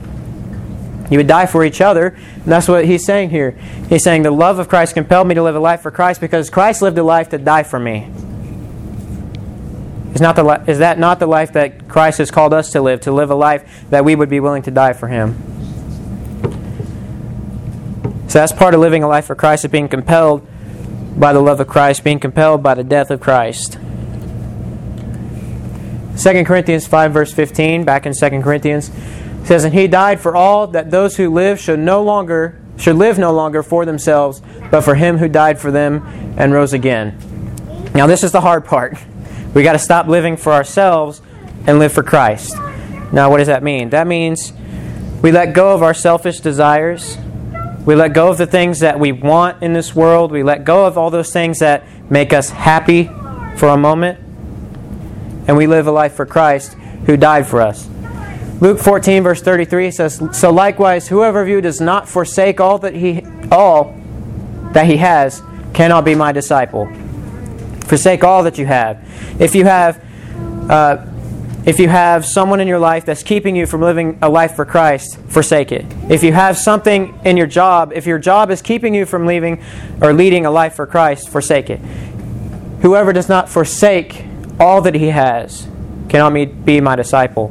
You 1.11 1.19
would 1.19 1.27
die 1.27 1.47
for 1.47 1.65
each 1.65 1.81
other. 1.81 2.09
And 2.09 2.45
that's 2.45 2.69
what 2.69 2.85
he's 2.85 3.05
saying 3.05 3.31
here. 3.31 3.53
He's 3.89 4.03
saying 4.03 4.23
the 4.23 4.31
love 4.31 4.59
of 4.59 4.69
Christ 4.69 4.95
compelled 4.95 5.29
me 5.29 5.35
to 5.35 5.43
live 5.43 5.55
a 5.55 5.61
life 5.61 5.83
for 5.83 5.91
Christ 5.91 6.21
because 6.21 6.51
Christ 6.51 6.83
lived 6.83 6.99
a 6.99 7.03
life 7.03 7.29
to 7.31 7.39
die 7.39 7.63
for 7.63 7.79
me. 7.79 8.11
Is, 10.15 10.21
not 10.21 10.35
the, 10.35 10.65
is 10.67 10.79
that 10.79 10.99
not 10.99 11.19
the 11.19 11.27
life 11.27 11.53
that 11.53 11.89
Christ 11.89 12.19
has 12.19 12.31
called 12.31 12.55
us 12.55 12.71
to 12.73 12.81
live? 12.81 13.03
To 13.03 13.13
live 13.13 13.31
a 13.31 13.35
life 13.35 13.85
that 13.91 14.05
we 14.05 14.15
would 14.15 14.31
be 14.31 14.41
willing 14.41 14.63
to 14.63 14.71
die 14.71 14.95
for 14.95 15.09
Him? 15.09 15.37
So 18.29 18.41
that's 18.41 18.53
part 18.53 18.75
of 18.75 18.81
living 18.81 19.03
a 19.03 19.09
life 19.09 19.27
for 19.27 19.35
Christ, 19.35 19.65
of 19.65 19.71
being 19.71 19.89
compelled 19.89 20.47
by 21.19 21.33
the 21.33 21.41
love 21.41 21.61
of 21.61 21.69
Christ, 21.69 22.03
being 22.03 22.19
compelled 22.19 22.63
by 22.63 22.75
the 22.75 22.83
death 22.83 23.11
of 23.11 23.21
Christ. 23.21 23.79
2 26.17 26.45
Corinthians 26.45 26.87
5, 26.87 27.13
verse 27.13 27.33
15, 27.33 27.85
back 27.85 28.07
in 28.07 28.13
2 28.13 28.43
Corinthians 28.43 28.91
says, 29.45 29.65
And 29.65 29.75
he 29.75 29.87
died 29.87 30.21
for 30.21 30.35
all 30.35 30.67
that 30.69 30.91
those 30.91 31.17
who 31.17 31.33
live 31.33 31.61
should 31.61 31.79
no 31.79 32.03
longer 32.03 32.61
should 32.79 32.97
live 32.97 33.19
no 33.19 33.33
longer 33.33 33.63
for 33.63 33.87
themselves, 33.87 34.43
but 34.71 34.83
for 34.83 34.95
him 34.95 35.17
who 35.17 35.29
died 35.29 35.59
for 35.59 35.71
them 35.71 36.03
and 36.37 36.53
rose 36.53 36.73
again. 36.73 37.17
Now 37.95 38.07
this 38.07 38.23
is 38.23 38.33
the 38.33 38.41
hard 38.41 38.65
part. 38.65 38.99
We 39.55 39.63
got 39.63 39.73
to 39.73 39.79
stop 39.79 40.07
living 40.07 40.37
for 40.37 40.53
ourselves 40.53 41.23
and 41.67 41.79
live 41.79 41.93
for 41.93 42.03
Christ. 42.03 42.55
Now 43.13 43.31
what 43.31 43.39
does 43.39 43.47
that 43.47 43.63
mean? 43.63 43.91
That 43.91 44.07
means 44.07 44.53
we 45.23 45.33
let 45.33 45.55
go 45.55 45.75
of 45.75 45.83
our 45.83 45.95
selfish 45.95 46.41
desires. 46.41 47.17
We 47.87 47.95
let 47.95 48.13
go 48.13 48.29
of 48.29 48.37
the 48.37 48.47
things 48.47 48.81
that 48.81 49.01
we 49.01 49.13
want 49.13 49.63
in 49.63 49.73
this 49.73 49.95
world. 49.95 50.31
We 50.31 50.43
let 50.43 50.65
go 50.65 50.87
of 50.87 50.99
all 50.99 51.11
those 51.11 51.33
things 51.33 51.61
that 51.61 51.85
make 52.11 52.33
us 52.33 52.51
happy 52.51 53.05
for 53.57 53.69
a 53.69 53.77
moment. 53.79 54.26
And 55.47 55.57
we 55.57 55.67
live 55.67 55.87
a 55.87 55.93
life 55.93 56.15
for 56.15 56.27
Christ 56.27 56.75
who 57.07 57.17
died 57.17 57.47
for 57.47 57.61
us. 57.61 57.89
Luke 58.61 58.79
14 58.79 59.23
verse 59.23 59.43
33 59.43 59.91
says, 59.91 60.23
"So 60.33 60.51
likewise 60.51 61.09
whoever 61.09 61.43
of 61.43 61.49
you 61.49 61.61
does 61.61 61.81
not 61.81 62.09
forsake 62.09 62.61
all 62.61 62.79
that 62.79 62.95
he 62.95 63.25
all 63.53 63.95
that 64.73 64.87
he 64.87 64.97
has 64.97 65.43
cannot 65.73 66.05
be 66.05 66.15
my 66.15 66.33
disciple. 66.33 66.89
Forsake 67.83 68.25
all 68.25 68.43
that 68.45 68.59
you 68.59 68.67
have. 68.67 68.99
If 69.39 69.55
you 69.55 69.65
have 69.65 70.03
uh, 70.69 71.07
if 71.67 71.81
you 71.81 71.89
have 71.89 72.25
someone 72.25 72.61
in 72.61 72.69
your 72.69 72.79
life 72.79 73.05
that's 73.05 73.25
keeping 73.25 73.57
you 73.57 73.67
from 73.67 73.81
living 73.81 74.19
a 74.23 74.29
life 74.29 74.55
for 74.55 74.65
Christ, 74.65 75.19
forsake 75.29 75.73
it. 75.73 75.85
If 76.09 76.23
you 76.23 76.33
have 76.33 76.57
something 76.57 77.19
in 77.25 77.37
your 77.37 77.49
job, 77.49 77.93
if 77.93 78.07
your 78.07 78.21
job 78.21 78.53
is 78.53 78.63
keeping 78.63 78.95
you 78.95 79.05
from 79.05 79.27
leaving 79.27 79.63
or 80.01 80.13
leading 80.13 80.47
a 80.47 80.51
life 80.51 80.75
for 80.75 80.87
Christ, 80.87 81.29
forsake 81.29 81.69
it. 81.69 81.79
Whoever 82.83 83.13
does 83.13 83.29
not 83.29 83.49
forsake 83.49 84.26
all 84.59 84.81
that 84.83 84.95
he 84.95 85.09
has 85.09 85.69
cannot 86.09 86.65
be 86.65 86.81
my 86.81 86.97
disciple. 86.97 87.49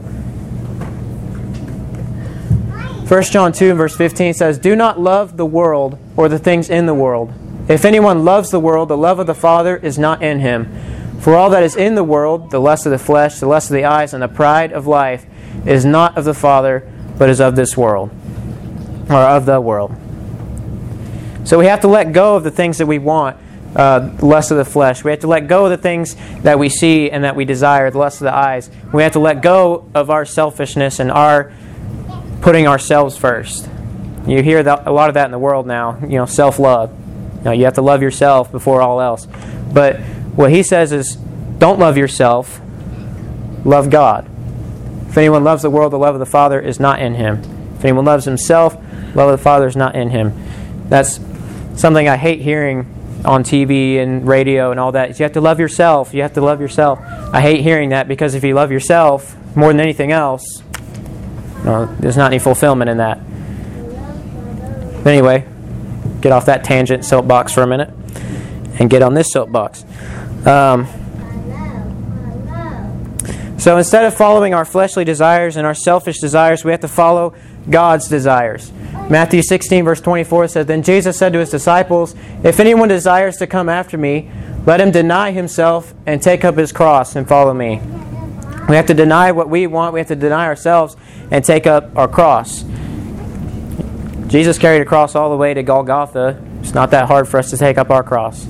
1 3.08 3.24
John 3.24 3.52
2 3.52 3.74
verse 3.76 3.96
15 3.96 4.34
says, 4.34 4.58
Do 4.58 4.76
not 4.76 5.00
love 5.00 5.38
the 5.38 5.46
world 5.46 6.00
or 6.18 6.28
the 6.28 6.40
things 6.40 6.70
in 6.70 6.88
the 6.88 6.94
world. 6.94 7.34
If 7.68 7.86
anyone 7.86 8.26
loves 8.26 8.50
the 8.52 8.60
world, 8.60 8.90
the 8.90 8.98
love 8.98 9.20
of 9.20 9.28
the 9.28 9.36
Father 9.36 9.78
is 9.78 9.98
not 10.00 10.24
in 10.24 10.40
him. 10.40 11.20
For 11.20 11.36
all 11.36 11.50
that 11.52 11.64
is 11.64 11.76
in 11.76 11.96
the 11.96 12.04
world, 12.04 12.52
the 12.52 12.60
lust 12.60 12.86
of 12.86 12.92
the 12.92 13.00
flesh, 13.00 13.40
the 13.40 13.48
lust 13.48 13.70
of 13.70 13.76
the 13.76 13.86
eyes, 13.86 14.14
and 14.14 14.22
the 14.22 14.28
pride 14.28 14.72
of 14.72 14.86
life, 14.86 15.26
is 15.66 15.86
not 15.86 16.18
of 16.18 16.26
the 16.26 16.34
Father, 16.34 16.92
but 17.18 17.30
is 17.30 17.42
of 17.42 17.56
this 17.56 17.76
world, 17.76 18.12
or 19.10 19.18
of 19.18 19.46
the 19.46 19.60
world. 19.60 19.96
So 21.44 21.58
we 21.58 21.66
have 21.66 21.82
to 21.82 21.88
let 21.88 22.12
go 22.12 22.36
of 22.36 22.44
the 22.44 22.52
things 22.52 22.78
that 22.78 22.86
we 22.86 23.00
want, 23.00 23.38
uh, 23.76 24.16
lust 24.22 24.52
of 24.52 24.58
the 24.58 24.66
flesh. 24.66 25.04
We 25.04 25.12
have 25.12 25.20
to 25.22 25.28
let 25.28 25.48
go 25.48 25.66
of 25.66 25.72
the 25.72 25.78
things 25.78 26.16
that 26.42 26.58
we 26.58 26.70
see 26.70 27.12
and 27.12 27.24
that 27.24 27.36
we 27.36 27.46
desire, 27.46 27.92
the 27.92 27.98
lust 27.98 28.22
of 28.22 28.26
the 28.26 28.36
eyes. 28.36 28.70
We 28.94 29.04
have 29.04 29.14
to 29.14 29.20
let 29.20 29.42
go 29.42 29.90
of 29.94 30.10
our 30.10 30.26
selfishness 30.26 31.00
and 31.00 31.12
our 31.12 31.52
putting 32.42 32.68
ourselves 32.68 33.18
first. 33.18 33.70
You 34.28 34.42
hear 34.42 34.64
that, 34.64 34.88
a 34.88 34.92
lot 34.92 35.10
of 35.10 35.16
that 35.16 35.26
in 35.26 35.32
the 35.32 35.40
world 35.40 35.68
now, 35.68 36.00
you 36.02 36.18
know, 36.18 36.26
self 36.26 36.58
love. 36.58 36.92
You, 37.40 37.44
know, 37.44 37.52
you 37.52 37.66
have 37.66 37.76
to 37.76 37.82
love 37.82 38.02
yourself 38.02 38.52
before 38.52 38.82
all 38.82 39.02
else. 39.02 39.28
But 39.72 40.00
what 40.36 40.52
he 40.52 40.64
says 40.64 40.92
is 40.92 41.16
don't 41.16 41.80
love 41.80 41.98
yourself, 41.98 42.60
love 43.64 43.90
God. 43.90 44.30
If 45.10 45.18
anyone 45.18 45.44
loves 45.44 45.62
the 45.62 45.70
world, 45.70 45.94
the 45.94 46.00
love 46.00 46.16
of 46.16 46.20
the 46.20 46.26
Father 46.26 46.60
is 46.60 46.80
not 46.80 47.00
in 47.02 47.16
him. 47.16 47.42
If 47.78 47.86
anyone 47.86 48.06
loves 48.06 48.26
himself, 48.26 48.76
love 49.16 49.30
of 49.30 49.38
the 49.38 49.44
Father 49.44 49.68
is 49.68 49.76
not 49.76 49.96
in 49.96 50.10
him. 50.10 50.34
That's 50.90 51.20
something 51.76 52.08
I 52.08 52.18
hate 52.18 52.42
hearing 52.42 52.95
on 53.26 53.44
TV 53.44 53.98
and 53.98 54.28
radio 54.28 54.72
and 54.72 54.80
all 54.80 54.92
that. 54.94 55.18
You 55.20 55.24
have 55.24 55.34
to 55.34 55.42
love 55.42 55.60
yourself. 55.60 56.14
You 56.14 56.22
have 56.22 56.34
to 56.34 56.42
love 56.42 56.62
yourself. 56.62 57.00
I 57.34 57.42
hate 57.42 57.62
hearing 57.62 57.90
that 57.90 58.08
because 58.08 58.36
if 58.36 58.44
you 58.44 58.54
love 58.54 58.72
yourself 58.72 59.36
more 59.56 59.70
than 59.70 59.80
anything 59.80 60.12
else, 60.12 60.64
there's 61.64 62.18
not 62.18 62.32
any 62.32 62.40
fulfillment 62.40 62.90
in 62.90 62.98
that. 62.98 63.20
But 65.04 65.14
anyway, 65.14 65.46
get 66.22 66.32
off 66.32 66.46
that 66.46 66.64
tangent 66.64 67.06
soapbox 67.06 67.52
for 67.54 67.62
a 67.62 67.68
minute 67.68 67.92
and 68.80 68.90
get 68.90 69.02
on 69.02 69.14
this 69.14 69.32
soapbox. 69.32 69.84
Um, 70.46 70.88
so 73.58 73.78
instead 73.78 74.06
of 74.06 74.16
following 74.16 74.54
our 74.54 74.66
fleshly 74.66 75.06
desires 75.06 75.58
and 75.58 75.66
our 75.66 75.74
selfish 75.74 76.20
desires, 76.20 76.64
we 76.64 76.72
have 76.72 76.82
to 76.82 76.88
follow 76.88 77.34
God's 77.70 78.08
desires. 78.08 78.72
Matthew 79.10 79.44
16, 79.44 79.86
verse 79.86 80.02
24 80.02 80.48
says, 80.48 80.66
Then 80.66 80.82
Jesus 80.82 81.18
said 81.18 81.34
to 81.34 81.40
his 81.40 81.52
disciples, 81.52 82.16
If 82.44 82.60
anyone 82.60 82.90
desires 82.90 83.38
to 83.38 83.48
come 83.48 83.70
after 83.70 83.98
me, 83.98 84.32
let 84.66 84.82
him 84.82 84.90
deny 84.90 85.32
himself 85.32 85.94
and 86.08 86.22
take 86.22 86.44
up 86.44 86.58
his 86.58 86.72
cross 86.72 87.16
and 87.16 87.28
follow 87.28 87.54
me. 87.54 87.82
We 88.68 88.76
have 88.76 88.88
to 88.88 88.96
deny 88.96 89.32
what 89.32 89.48
we 89.48 89.68
want. 89.68 89.94
We 89.94 90.00
have 90.00 90.08
to 90.08 90.16
deny 90.16 90.46
ourselves 90.46 90.98
and 91.30 91.46
take 91.46 91.68
up 91.68 91.96
our 91.96 92.08
cross. 92.08 92.64
Jesus 94.28 94.58
carried 94.58 94.82
a 94.82 94.86
cross 94.86 95.14
all 95.14 95.30
the 95.30 95.38
way 95.38 95.54
to 95.54 95.62
Golgotha. 95.62 96.44
It's 96.62 96.74
not 96.74 96.90
that 96.92 97.08
hard 97.08 97.28
for 97.28 97.38
us 97.38 97.52
to 97.52 97.58
take 97.58 97.78
up 97.78 97.92
our 97.92 98.02
cross. 98.04 98.44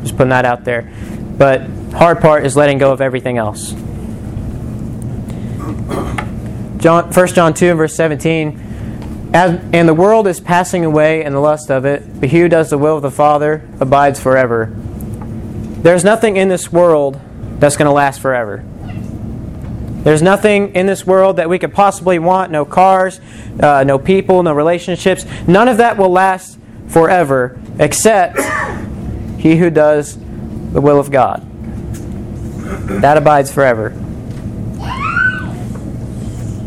Just 0.00 0.16
putting 0.16 0.30
that 0.30 0.46
out 0.46 0.64
there. 0.64 0.90
But 1.36 1.60
hard 1.92 2.20
part 2.20 2.46
is 2.46 2.56
letting 2.56 2.78
go 2.78 2.90
of 2.90 3.02
everything 3.02 3.36
else. 3.36 3.72
John, 6.78 7.12
1 7.12 7.26
John 7.28 7.52
2 7.52 7.66
and 7.66 7.76
verse 7.76 7.94
17. 7.94 8.67
As, 9.32 9.60
and 9.72 9.86
the 9.86 9.94
world 9.94 10.26
is 10.26 10.40
passing 10.40 10.84
away 10.84 11.22
and 11.22 11.34
the 11.34 11.40
lust 11.40 11.70
of 11.70 11.84
it, 11.84 12.20
but 12.20 12.30
he 12.30 12.40
who 12.40 12.48
does 12.48 12.70
the 12.70 12.78
will 12.78 12.96
of 12.96 13.02
the 13.02 13.10
Father 13.10 13.68
abides 13.78 14.18
forever. 14.18 14.74
There's 15.82 16.02
nothing 16.02 16.36
in 16.36 16.48
this 16.48 16.72
world 16.72 17.20
that's 17.58 17.76
going 17.76 17.86
to 17.86 17.92
last 17.92 18.20
forever. 18.20 18.64
There's 20.02 20.22
nothing 20.22 20.74
in 20.74 20.86
this 20.86 21.06
world 21.06 21.36
that 21.36 21.50
we 21.50 21.58
could 21.58 21.74
possibly 21.74 22.18
want 22.18 22.50
no 22.50 22.64
cars, 22.64 23.20
uh, 23.60 23.84
no 23.84 23.98
people, 23.98 24.42
no 24.42 24.54
relationships. 24.54 25.26
None 25.46 25.68
of 25.68 25.76
that 25.76 25.98
will 25.98 26.10
last 26.10 26.58
forever, 26.86 27.60
except 27.78 28.38
he 29.38 29.56
who 29.56 29.68
does 29.68 30.16
the 30.72 30.80
will 30.80 30.98
of 30.98 31.10
God. 31.10 31.44
That 33.02 33.18
abides 33.18 33.52
forever. 33.52 33.90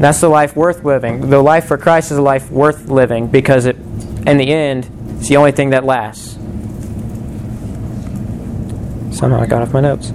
That's 0.01 0.19
the 0.19 0.29
life 0.29 0.55
worth 0.55 0.83
living. 0.83 1.29
The 1.29 1.39
life 1.39 1.65
for 1.65 1.77
Christ 1.77 2.09
is 2.09 2.17
a 2.17 2.23
life 2.23 2.49
worth 2.49 2.89
living 2.89 3.27
because 3.27 3.67
it, 3.67 3.75
in 3.75 4.37
the 4.37 4.51
end, 4.51 4.89
it's 5.19 5.29
the 5.29 5.37
only 5.37 5.51
thing 5.51 5.69
that 5.69 5.83
lasts. 5.83 6.33
Somehow 9.15 9.39
I 9.39 9.45
got 9.45 9.61
off 9.61 9.73
my 9.73 9.79
notes. 9.81 10.09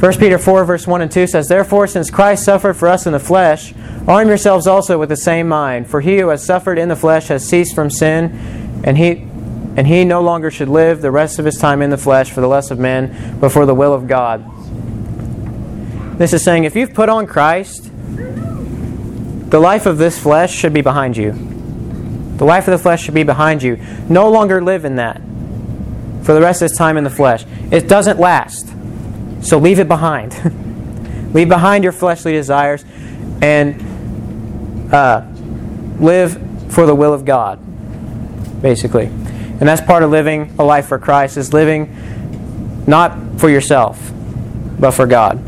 1 0.00 0.18
Peter 0.18 0.36
4, 0.36 0.64
verse 0.64 0.84
1 0.84 1.02
and 1.02 1.12
2 1.12 1.28
says, 1.28 1.46
Therefore, 1.46 1.86
since 1.86 2.10
Christ 2.10 2.44
suffered 2.44 2.74
for 2.74 2.88
us 2.88 3.06
in 3.06 3.12
the 3.12 3.20
flesh, 3.20 3.72
arm 4.08 4.26
yourselves 4.26 4.66
also 4.66 4.98
with 4.98 5.08
the 5.08 5.16
same 5.16 5.46
mind. 5.46 5.86
For 5.86 6.00
he 6.00 6.18
who 6.18 6.30
has 6.30 6.44
suffered 6.44 6.76
in 6.76 6.88
the 6.88 6.96
flesh 6.96 7.28
has 7.28 7.48
ceased 7.48 7.76
from 7.76 7.88
sin, 7.88 8.82
and 8.82 8.98
he, 8.98 9.28
and 9.76 9.86
he 9.86 10.04
no 10.04 10.22
longer 10.22 10.50
should 10.50 10.68
live 10.68 11.02
the 11.02 11.12
rest 11.12 11.38
of 11.38 11.44
his 11.44 11.56
time 11.56 11.82
in 11.82 11.90
the 11.90 11.98
flesh 11.98 12.32
for 12.32 12.40
the 12.40 12.48
lust 12.48 12.72
of 12.72 12.80
men, 12.80 13.38
but 13.38 13.52
for 13.52 13.64
the 13.64 13.74
will 13.76 13.94
of 13.94 14.08
God. 14.08 14.44
This 16.20 16.34
is 16.34 16.44
saying 16.44 16.64
if 16.64 16.76
you've 16.76 16.92
put 16.92 17.08
on 17.08 17.26
Christ, 17.26 17.90
the 17.94 19.58
life 19.58 19.86
of 19.86 19.96
this 19.96 20.18
flesh 20.18 20.54
should 20.54 20.74
be 20.74 20.82
behind 20.82 21.16
you. 21.16 21.32
The 22.36 22.44
life 22.44 22.68
of 22.68 22.72
the 22.72 22.78
flesh 22.78 23.02
should 23.02 23.14
be 23.14 23.22
behind 23.22 23.62
you. 23.62 23.78
No 24.06 24.28
longer 24.28 24.60
live 24.60 24.84
in 24.84 24.96
that 24.96 25.18
for 26.22 26.34
the 26.34 26.42
rest 26.42 26.60
of 26.60 26.68
his 26.68 26.76
time 26.76 26.98
in 26.98 27.04
the 27.04 27.10
flesh. 27.10 27.46
It 27.70 27.88
doesn't 27.88 28.20
last. 28.20 28.70
So 29.40 29.56
leave 29.56 29.78
it 29.78 29.88
behind. 29.88 30.34
leave 31.34 31.48
behind 31.48 31.84
your 31.84 31.92
fleshly 31.94 32.32
desires 32.32 32.84
and 33.40 34.92
uh, 34.92 35.26
live 36.00 36.34
for 36.70 36.84
the 36.84 36.94
will 36.94 37.14
of 37.14 37.24
God, 37.24 37.58
basically. 38.60 39.06
And 39.06 39.62
that's 39.62 39.80
part 39.80 40.02
of 40.02 40.10
living 40.10 40.54
a 40.58 40.64
life 40.64 40.88
for 40.88 40.98
Christ, 40.98 41.38
is 41.38 41.54
living 41.54 42.84
not 42.86 43.40
for 43.40 43.48
yourself, 43.48 44.12
but 44.78 44.90
for 44.90 45.06
God. 45.06 45.46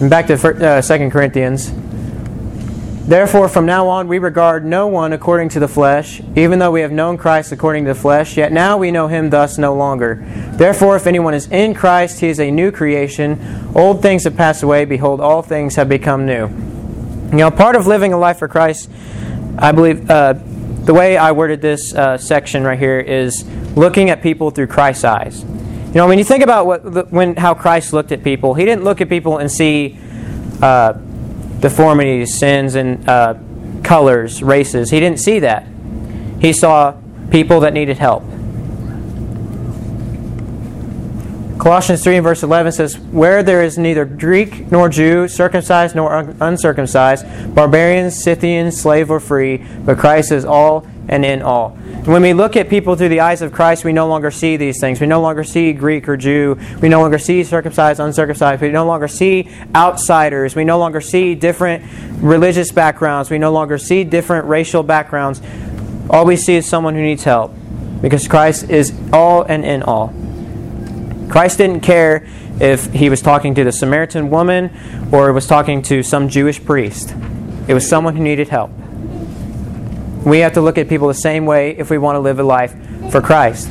And 0.00 0.08
back 0.08 0.28
to 0.28 0.34
uh, 0.34 0.80
2 0.80 1.10
Corinthians. 1.10 1.70
Therefore, 3.06 3.48
from 3.48 3.66
now 3.66 3.88
on, 3.88 4.08
we 4.08 4.18
regard 4.18 4.64
no 4.64 4.86
one 4.86 5.12
according 5.12 5.50
to 5.50 5.60
the 5.60 5.68
flesh, 5.68 6.22
even 6.36 6.58
though 6.58 6.70
we 6.70 6.80
have 6.80 6.92
known 6.92 7.18
Christ 7.18 7.52
according 7.52 7.84
to 7.84 7.92
the 7.92 8.00
flesh, 8.00 8.36
yet 8.36 8.50
now 8.50 8.78
we 8.78 8.90
know 8.92 9.08
him 9.08 9.28
thus 9.28 9.58
no 9.58 9.74
longer. 9.74 10.24
Therefore, 10.52 10.96
if 10.96 11.06
anyone 11.06 11.34
is 11.34 11.48
in 11.48 11.74
Christ, 11.74 12.20
he 12.20 12.28
is 12.28 12.40
a 12.40 12.50
new 12.50 12.72
creation. 12.72 13.72
Old 13.74 14.00
things 14.00 14.24
have 14.24 14.36
passed 14.36 14.62
away. 14.62 14.86
Behold, 14.86 15.20
all 15.20 15.42
things 15.42 15.74
have 15.74 15.88
become 15.88 16.24
new. 16.24 16.48
You 17.32 17.38
know, 17.38 17.50
part 17.50 17.76
of 17.76 17.86
living 17.86 18.14
a 18.14 18.18
life 18.18 18.38
for 18.38 18.48
Christ, 18.48 18.88
I 19.58 19.72
believe, 19.72 20.08
uh, 20.08 20.34
the 20.34 20.94
way 20.94 21.18
I 21.18 21.32
worded 21.32 21.60
this 21.60 21.92
uh, 21.92 22.16
section 22.16 22.64
right 22.64 22.78
here 22.78 23.00
is 23.00 23.44
looking 23.76 24.08
at 24.08 24.22
people 24.22 24.50
through 24.50 24.68
Christ's 24.68 25.04
eyes. 25.04 25.44
You 25.90 25.96
know, 25.96 26.08
when 26.08 26.18
you 26.18 26.24
think 26.24 26.42
about 26.42 26.66
what, 26.66 27.12
when 27.12 27.36
how 27.36 27.54
Christ 27.54 27.92
looked 27.92 28.12
at 28.12 28.22
people, 28.24 28.54
he 28.54 28.64
didn't 28.64 28.84
look 28.84 29.00
at 29.00 29.08
people 29.08 29.38
and 29.38 29.50
see. 29.50 29.98
Uh, 30.62 30.94
deformities, 31.60 32.38
sins, 32.38 32.74
and 32.74 33.08
uh, 33.08 33.34
colors, 33.82 34.42
races. 34.42 34.90
He 34.90 35.00
didn't 35.00 35.20
see 35.20 35.40
that. 35.40 35.66
He 36.40 36.52
saw 36.52 36.96
people 37.30 37.60
that 37.60 37.72
needed 37.72 37.98
help. 37.98 38.24
Colossians 41.58 42.02
3 42.02 42.16
and 42.16 42.24
verse 42.24 42.42
11 42.42 42.72
says, 42.72 42.98
Where 42.98 43.42
there 43.42 43.62
is 43.62 43.76
neither 43.76 44.06
Greek 44.06 44.72
nor 44.72 44.88
Jew, 44.88 45.28
circumcised 45.28 45.94
nor 45.94 46.34
uncircumcised, 46.40 47.54
barbarian, 47.54 48.10
Scythian, 48.10 48.72
slave 48.72 49.10
or 49.10 49.20
free, 49.20 49.58
but 49.84 49.98
Christ 49.98 50.32
is 50.32 50.46
all 50.46 50.86
and 51.08 51.24
in 51.24 51.42
all. 51.42 51.70
When 52.04 52.22
we 52.22 52.32
look 52.32 52.56
at 52.56 52.68
people 52.68 52.96
through 52.96 53.08
the 53.08 53.20
eyes 53.20 53.42
of 53.42 53.52
Christ, 53.52 53.84
we 53.84 53.92
no 53.92 54.06
longer 54.06 54.30
see 54.30 54.56
these 54.56 54.80
things. 54.80 55.00
We 55.00 55.06
no 55.06 55.20
longer 55.20 55.44
see 55.44 55.72
Greek 55.72 56.08
or 56.08 56.16
Jew. 56.16 56.58
We 56.80 56.88
no 56.88 57.00
longer 57.00 57.18
see 57.18 57.42
circumcised, 57.44 58.00
uncircumcised. 58.00 58.62
We 58.62 58.70
no 58.70 58.86
longer 58.86 59.08
see 59.08 59.50
outsiders. 59.74 60.54
We 60.54 60.64
no 60.64 60.78
longer 60.78 61.00
see 61.00 61.34
different 61.34 61.84
religious 62.22 62.72
backgrounds. 62.72 63.30
We 63.30 63.38
no 63.38 63.52
longer 63.52 63.78
see 63.78 64.04
different 64.04 64.46
racial 64.46 64.82
backgrounds. 64.82 65.42
All 66.08 66.24
we 66.24 66.36
see 66.36 66.54
is 66.54 66.66
someone 66.66 66.94
who 66.94 67.02
needs 67.02 67.24
help 67.24 67.52
because 68.00 68.26
Christ 68.26 68.70
is 68.70 68.92
all 69.12 69.42
and 69.42 69.64
in 69.64 69.82
all. 69.82 70.14
Christ 71.28 71.58
didn't 71.58 71.80
care 71.80 72.26
if 72.60 72.92
he 72.92 73.08
was 73.08 73.22
talking 73.22 73.54
to 73.54 73.64
the 73.64 73.72
Samaritan 73.72 74.30
woman 74.30 74.70
or 75.12 75.32
was 75.32 75.46
talking 75.46 75.82
to 75.82 76.02
some 76.02 76.28
Jewish 76.28 76.62
priest. 76.64 77.14
It 77.68 77.74
was 77.74 77.88
someone 77.88 78.16
who 78.16 78.22
needed 78.22 78.48
help. 78.48 78.70
We 80.24 80.40
have 80.40 80.52
to 80.54 80.60
look 80.60 80.78
at 80.78 80.88
people 80.88 81.08
the 81.08 81.14
same 81.14 81.46
way 81.46 81.76
if 81.76 81.90
we 81.90 81.98
want 81.98 82.16
to 82.16 82.20
live 82.20 82.38
a 82.38 82.42
life 82.42 82.74
for 83.10 83.20
Christ. 83.20 83.70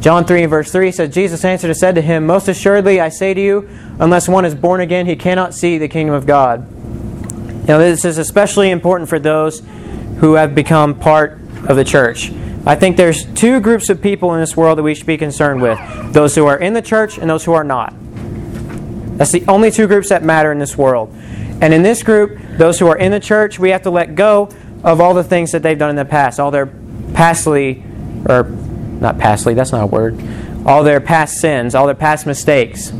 John 0.00 0.24
3 0.24 0.46
verse 0.46 0.70
3 0.70 0.92
says, 0.92 1.12
Jesus 1.12 1.44
answered 1.44 1.70
and 1.70 1.76
said 1.76 1.96
to 1.96 2.02
him, 2.02 2.24
Most 2.24 2.46
assuredly 2.46 3.00
I 3.00 3.08
say 3.08 3.34
to 3.34 3.40
you, 3.40 3.68
unless 3.98 4.28
one 4.28 4.44
is 4.44 4.54
born 4.54 4.80
again, 4.80 5.06
he 5.06 5.16
cannot 5.16 5.54
see 5.54 5.76
the 5.76 5.88
kingdom 5.88 6.14
of 6.14 6.24
God. 6.24 6.66
Now, 7.68 7.78
this 7.78 8.04
is 8.04 8.16
especially 8.16 8.70
important 8.70 9.10
for 9.10 9.18
those 9.18 9.62
who 10.20 10.34
have 10.34 10.54
become 10.54 10.98
part 10.98 11.38
of 11.68 11.76
the 11.76 11.84
church. 11.84 12.32
I 12.64 12.76
think 12.76 12.96
there's 12.96 13.24
two 13.34 13.60
groups 13.60 13.88
of 13.88 14.00
people 14.00 14.34
in 14.34 14.40
this 14.40 14.56
world 14.56 14.78
that 14.78 14.82
we 14.82 14.94
should 14.94 15.06
be 15.06 15.18
concerned 15.18 15.60
with 15.60 15.78
those 16.12 16.34
who 16.34 16.46
are 16.46 16.58
in 16.58 16.72
the 16.72 16.82
church 16.82 17.18
and 17.18 17.28
those 17.28 17.44
who 17.44 17.52
are 17.52 17.64
not. 17.64 17.92
That's 19.18 19.32
the 19.32 19.44
only 19.48 19.70
two 19.70 19.86
groups 19.86 20.08
that 20.10 20.22
matter 20.22 20.52
in 20.52 20.58
this 20.58 20.78
world. 20.78 21.12
And 21.60 21.74
in 21.74 21.82
this 21.82 22.02
group, 22.02 22.38
those 22.56 22.78
who 22.78 22.86
are 22.86 22.96
in 22.96 23.10
the 23.10 23.20
church, 23.20 23.58
we 23.58 23.70
have 23.70 23.82
to 23.82 23.90
let 23.90 24.14
go 24.14 24.48
of 24.84 25.00
all 25.00 25.14
the 25.14 25.24
things 25.24 25.52
that 25.52 25.62
they've 25.62 25.78
done 25.78 25.90
in 25.90 25.96
the 25.96 26.04
past, 26.04 26.38
all 26.38 26.50
their 26.50 26.66
pastly, 27.14 27.82
or 28.28 28.44
not 28.44 29.18
pastly, 29.18 29.54
that's 29.54 29.72
not 29.72 29.82
a 29.82 29.86
word, 29.86 30.20
all 30.66 30.82
their 30.82 31.00
past 31.00 31.38
sins, 31.38 31.74
all 31.74 31.86
their 31.86 31.94
past 31.94 32.26
mistakes. 32.26 32.92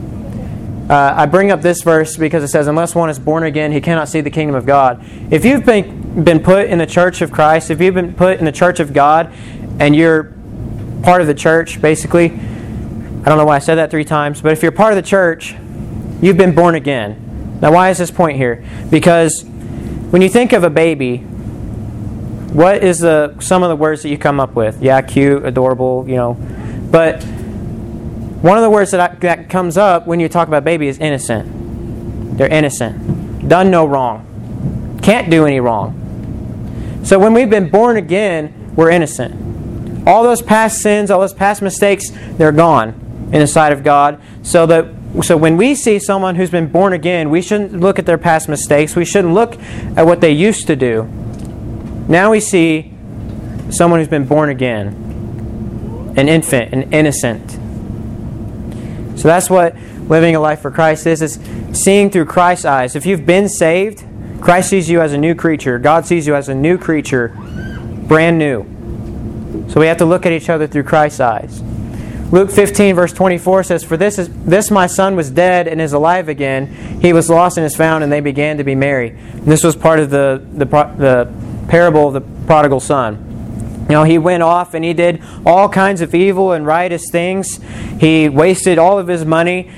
Uh, 0.89 1.13
I 1.15 1.27
bring 1.27 1.51
up 1.51 1.61
this 1.61 1.83
verse 1.83 2.17
because 2.17 2.43
it 2.43 2.49
says, 2.49 2.67
Unless 2.67 2.95
one 2.95 3.11
is 3.11 3.19
born 3.19 3.43
again, 3.43 3.73
he 3.73 3.81
cannot 3.81 4.09
see 4.09 4.23
the 4.23 4.31
kingdom 4.31 4.57
of 4.57 4.65
God. 4.65 5.05
If 5.31 5.45
you've 5.45 5.67
been, 5.67 6.25
been 6.25 6.41
put 6.41 6.67
in 6.67 6.79
the 6.79 6.87
church 6.87 7.21
of 7.21 7.31
Christ, 7.31 7.71
if 7.71 7.81
you've 7.81 7.95
been 7.95 8.15
put 8.15 8.39
in 8.39 8.47
the 8.47 8.53
church 8.53 8.81
of 8.81 8.95
God, 8.95 9.33
and 9.79 9.95
you're 9.95 10.33
part 11.03 11.21
of 11.21 11.27
the 11.27 11.35
church, 11.35 11.81
basically, 11.83 12.27
I 12.31 13.25
don't 13.25 13.37
know 13.37 13.45
why 13.45 13.57
I 13.57 13.59
said 13.59 13.75
that 13.75 13.91
three 13.91 14.05
times, 14.05 14.41
but 14.41 14.53
if 14.53 14.63
you're 14.63 14.73
part 14.73 14.93
of 14.93 14.97
the 14.97 15.07
church, 15.07 15.55
you've 16.23 16.39
been 16.39 16.55
born 16.55 16.75
again. 16.75 17.59
Now, 17.61 17.73
why 17.73 17.91
is 17.91 17.99
this 17.99 18.11
point 18.11 18.39
here? 18.39 18.65
Because 18.89 19.45
when 19.45 20.23
you 20.23 20.31
think 20.31 20.55
of 20.55 20.65
a 20.65 20.71
baby, 20.71 21.19
what 22.53 22.83
is 22.83 23.01
the 23.01 23.35
some 23.41 23.63
of 23.63 23.69
the 23.69 23.77
words 23.77 24.03
that 24.03 24.09
you 24.09 24.19
come 24.19 24.41
up 24.41 24.55
with? 24.55 24.83
Yeah, 24.83 25.01
cute, 25.03 25.45
adorable, 25.45 26.05
you 26.09 26.17
know. 26.17 26.35
But 26.91 27.23
one 28.41 28.57
of 28.57 28.63
the 28.63 28.71
words 28.71 28.93
that, 28.93 29.01
I, 29.01 29.15
that 29.17 29.51
comes 29.51 29.77
up 29.77 30.07
when 30.07 30.21
you 30.21 30.29
talk 30.29 30.49
about 30.49 30.65
baby 30.65 30.89
is 30.89 30.99
innocent. 30.99 32.39
They're 32.39 32.49
innocent. 32.49 33.49
Done 33.49 33.71
no 33.71 33.85
wrong. 33.85 34.99
Can't 35.03 35.29
do 35.29 35.45
any 35.45 35.61
wrong. 35.61 37.01
So 37.05 37.19
when 37.19 37.35
we've 37.35 37.51
been 37.51 37.69
born 37.69 37.97
again, 37.97 38.73
we're 38.77 38.91
innocent. 38.91 40.07
All 40.07 40.23
those 40.23 40.41
past 40.41 40.81
sins, 40.81 41.11
all 41.11 41.21
those 41.21 41.35
past 41.35 41.63
mistakes, 41.63 42.11
they're 42.13 42.53
gone 42.53 42.91
in 43.33 43.41
the 43.41 43.47
sight 43.47 43.73
of 43.73 43.83
God. 43.83 44.21
So 44.43 44.67
that 44.67 44.87
so 45.23 45.37
when 45.37 45.57
we 45.57 45.75
see 45.75 45.99
someone 45.99 46.37
who's 46.37 46.51
been 46.51 46.69
born 46.69 46.93
again, 46.93 47.31
we 47.31 47.43
shouldn't 47.43 47.73
look 47.73 47.99
at 47.99 48.07
their 48.07 48.19
past 48.19 48.49
mistakes. 48.49 48.95
We 48.95 49.05
shouldn't 49.05 49.35
look 49.35 49.59
at 49.97 50.07
what 50.07 50.21
they 50.21 50.33
used 50.33 50.67
to 50.69 50.77
do. 50.77 51.11
Now 52.09 52.31
we 52.31 52.41
see 52.41 52.91
someone 53.71 54.01
who's 54.01 54.09
been 54.09 54.27
born 54.27 54.49
again, 54.49 56.15
an 56.17 56.29
infant, 56.29 56.73
an 56.73 56.91
innocent. 56.93 57.51
So 59.19 59.29
that's 59.29 59.51
what 59.51 59.77
living 60.09 60.35
a 60.35 60.41
life 60.41 60.61
for 60.61 60.71
Christ 60.71 61.07
is, 61.07 61.21
is 61.21 61.39
seeing 61.73 62.11
through 62.11 62.25
Christ's 62.25 62.65
eyes. 62.65 62.97
If 62.97 63.05
you've 63.05 63.27
been 63.27 63.49
saved, 63.49 64.05
Christ 64.41 64.71
sees 64.71 64.89
you 64.89 65.03
as 65.03 65.13
a 65.13 65.19
new 65.19 65.35
creature. 65.35 65.79
God 65.79 66.07
sees 66.07 66.27
you 66.27 66.35
as 66.35 66.49
a 66.49 66.55
new 66.55 66.79
creature, 66.79 67.29
brand 68.09 68.39
new. 68.39 68.63
So 69.69 69.81
we 69.81 69.87
have 69.87 69.99
to 69.99 70.07
look 70.07 70.25
at 70.25 70.33
each 70.33 70.49
other 70.49 70.67
through 70.67 70.85
Christ's 70.85 71.21
eyes. 71.21 71.63
Luke 72.31 72.51
15, 72.51 72.95
verse 72.95 73.13
24 73.13 73.65
says, 73.65 73.85
For 73.85 73.97
this, 73.97 74.19
is, 74.19 74.29
this 74.45 74.71
my 74.71 74.87
son 74.87 75.17
was 75.17 75.31
dead 75.31 75.67
and 75.67 75.81
is 75.81 75.93
alive 75.93 76.29
again. 76.29 77.01
He 77.01 77.13
was 77.13 77.29
lost 77.29 77.57
and 77.57 77.67
is 77.67 77.75
found, 77.75 78.05
and 78.05 78.13
they 78.13 78.21
began 78.21 78.59
to 78.59 78.65
be 78.65 78.75
merry. 78.75 79.11
And 79.11 79.47
this 79.47 79.65
was 79.65 79.75
part 79.77 79.99
of 79.99 80.11
the, 80.11 80.43
the, 80.53 80.67
the 80.67 81.48
parable 81.69 82.09
of 82.09 82.15
the 82.15 82.21
prodigal 82.47 82.81
son. 82.81 83.25
You 83.89 83.95
know, 83.95 84.05
he 84.05 84.19
went 84.19 84.43
off 84.43 84.75
and 84.75 84.85
he 84.85 84.93
did 84.93 85.23
all 85.47 85.69
kinds 85.69 86.03
of 86.03 86.15
evil 86.15 86.53
and 86.53 86.67
riotous 86.67 87.11
things. 87.11 87.59
He 87.99 88.29
wasted 88.29 88.79
all 88.79 88.99
of 88.99 89.09
his 89.09 89.25
money. 89.25 89.71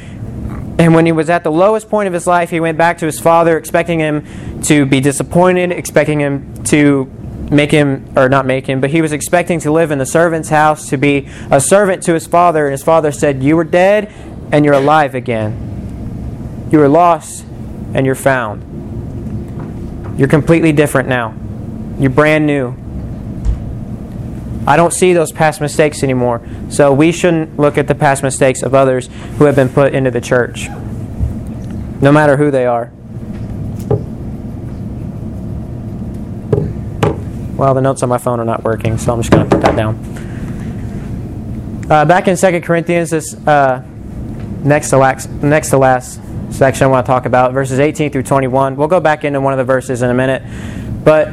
And 0.80 0.94
when 0.94 1.06
he 1.06 1.12
was 1.12 1.30
at 1.30 1.44
the 1.44 1.52
lowest 1.52 1.88
point 1.88 2.08
of 2.08 2.12
his 2.12 2.26
life, 2.26 2.50
he 2.50 2.58
went 2.58 2.76
back 2.76 2.98
to 2.98 3.06
his 3.06 3.20
father, 3.20 3.56
expecting 3.56 4.00
him 4.00 4.62
to 4.62 4.86
be 4.86 5.00
disappointed, 5.00 5.70
expecting 5.70 6.20
him 6.20 6.64
to 6.64 7.04
make 7.50 7.70
him, 7.70 8.12
or 8.16 8.28
not 8.28 8.46
make 8.46 8.66
him, 8.66 8.80
but 8.80 8.90
he 8.90 9.02
was 9.02 9.12
expecting 9.12 9.60
to 9.60 9.70
live 9.70 9.90
in 9.90 9.98
the 9.98 10.06
servant's 10.06 10.48
house, 10.48 10.88
to 10.88 10.96
be 10.96 11.28
a 11.50 11.60
servant 11.60 12.02
to 12.04 12.14
his 12.14 12.26
father. 12.26 12.66
And 12.66 12.72
his 12.72 12.82
father 12.82 13.12
said, 13.12 13.42
You 13.42 13.56
were 13.56 13.64
dead, 13.64 14.12
and 14.50 14.64
you're 14.64 14.74
alive 14.74 15.14
again. 15.14 16.68
You 16.72 16.78
were 16.78 16.88
lost, 16.88 17.44
and 17.94 18.06
you're 18.06 18.14
found. 18.14 18.66
You're 20.18 20.28
completely 20.28 20.72
different 20.72 21.08
now. 21.08 21.34
You're 22.00 22.10
brand 22.10 22.46
new. 22.46 22.74
I 24.66 24.76
don't 24.76 24.92
see 24.92 25.12
those 25.12 25.32
past 25.32 25.60
mistakes 25.60 26.02
anymore. 26.02 26.40
So 26.70 26.94
we 26.94 27.12
shouldn't 27.12 27.58
look 27.58 27.76
at 27.76 27.88
the 27.88 27.94
past 27.94 28.22
mistakes 28.22 28.62
of 28.62 28.74
others 28.74 29.08
who 29.36 29.44
have 29.44 29.54
been 29.54 29.68
put 29.68 29.94
into 29.94 30.10
the 30.10 30.20
church, 30.20 30.68
no 32.00 32.10
matter 32.10 32.38
who 32.38 32.50
they 32.50 32.64
are. 32.64 32.90
Well, 37.56 37.74
the 37.74 37.82
notes 37.82 38.02
on 38.02 38.08
my 38.08 38.16
phone 38.16 38.40
are 38.40 38.46
not 38.46 38.64
working, 38.64 38.96
so 38.96 39.12
I'm 39.12 39.20
just 39.20 39.30
going 39.30 39.46
to 39.46 39.54
put 39.54 39.62
that 39.62 39.76
down. 39.76 39.96
Uh, 41.90 42.06
back 42.06 42.28
in 42.28 42.36
2 42.36 42.62
Corinthians, 42.62 43.10
this 43.10 43.34
uh, 43.46 43.84
next, 44.62 44.88
to 44.90 44.96
last, 44.96 45.28
next 45.42 45.68
to 45.68 45.76
last 45.76 46.18
section 46.50 46.84
I 46.84 46.86
want 46.86 47.04
to 47.04 47.10
talk 47.10 47.26
about, 47.26 47.52
verses 47.52 47.78
18 47.78 48.10
through 48.10 48.22
21. 48.22 48.76
We'll 48.76 48.88
go 48.88 49.00
back 49.00 49.24
into 49.24 49.42
one 49.42 49.52
of 49.52 49.58
the 49.58 49.64
verses 49.64 50.00
in 50.00 50.08
a 50.08 50.14
minute. 50.14 50.42
But 51.04 51.28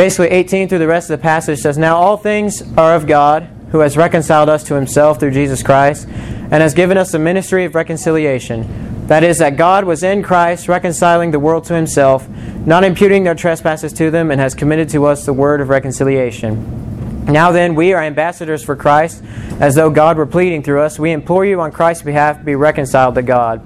basically 0.00 0.28
18 0.28 0.66
through 0.66 0.78
the 0.78 0.86
rest 0.86 1.10
of 1.10 1.18
the 1.18 1.22
passage 1.22 1.58
says, 1.58 1.76
Now 1.76 1.98
all 1.98 2.16
things 2.16 2.62
are 2.78 2.94
of 2.94 3.06
God, 3.06 3.42
who 3.70 3.80
has 3.80 3.98
reconciled 3.98 4.48
us 4.48 4.64
to 4.64 4.74
himself 4.74 5.20
through 5.20 5.32
Jesus 5.32 5.62
Christ, 5.62 6.08
and 6.08 6.54
has 6.54 6.72
given 6.72 6.96
us 6.96 7.12
the 7.12 7.18
ministry 7.18 7.66
of 7.66 7.74
reconciliation. 7.74 9.06
That 9.08 9.22
is, 9.22 9.36
that 9.40 9.58
God 9.58 9.84
was 9.84 10.02
in 10.02 10.22
Christ, 10.22 10.68
reconciling 10.68 11.32
the 11.32 11.38
world 11.38 11.64
to 11.64 11.74
himself, 11.74 12.26
not 12.64 12.82
imputing 12.82 13.24
their 13.24 13.34
trespasses 13.34 13.92
to 13.92 14.10
them, 14.10 14.30
and 14.30 14.40
has 14.40 14.54
committed 14.54 14.88
to 14.88 15.04
us 15.04 15.26
the 15.26 15.34
word 15.34 15.60
of 15.60 15.68
reconciliation. 15.68 17.26
Now 17.26 17.52
then, 17.52 17.74
we 17.74 17.92
are 17.92 18.02
ambassadors 18.02 18.64
for 18.64 18.76
Christ, 18.76 19.22
as 19.60 19.74
though 19.74 19.90
God 19.90 20.16
were 20.16 20.24
pleading 20.24 20.62
through 20.62 20.80
us. 20.80 20.98
We 20.98 21.12
implore 21.12 21.44
you 21.44 21.60
on 21.60 21.72
Christ's 21.72 22.04
behalf, 22.04 22.42
be 22.42 22.54
reconciled 22.54 23.16
to 23.16 23.22
God. 23.22 23.60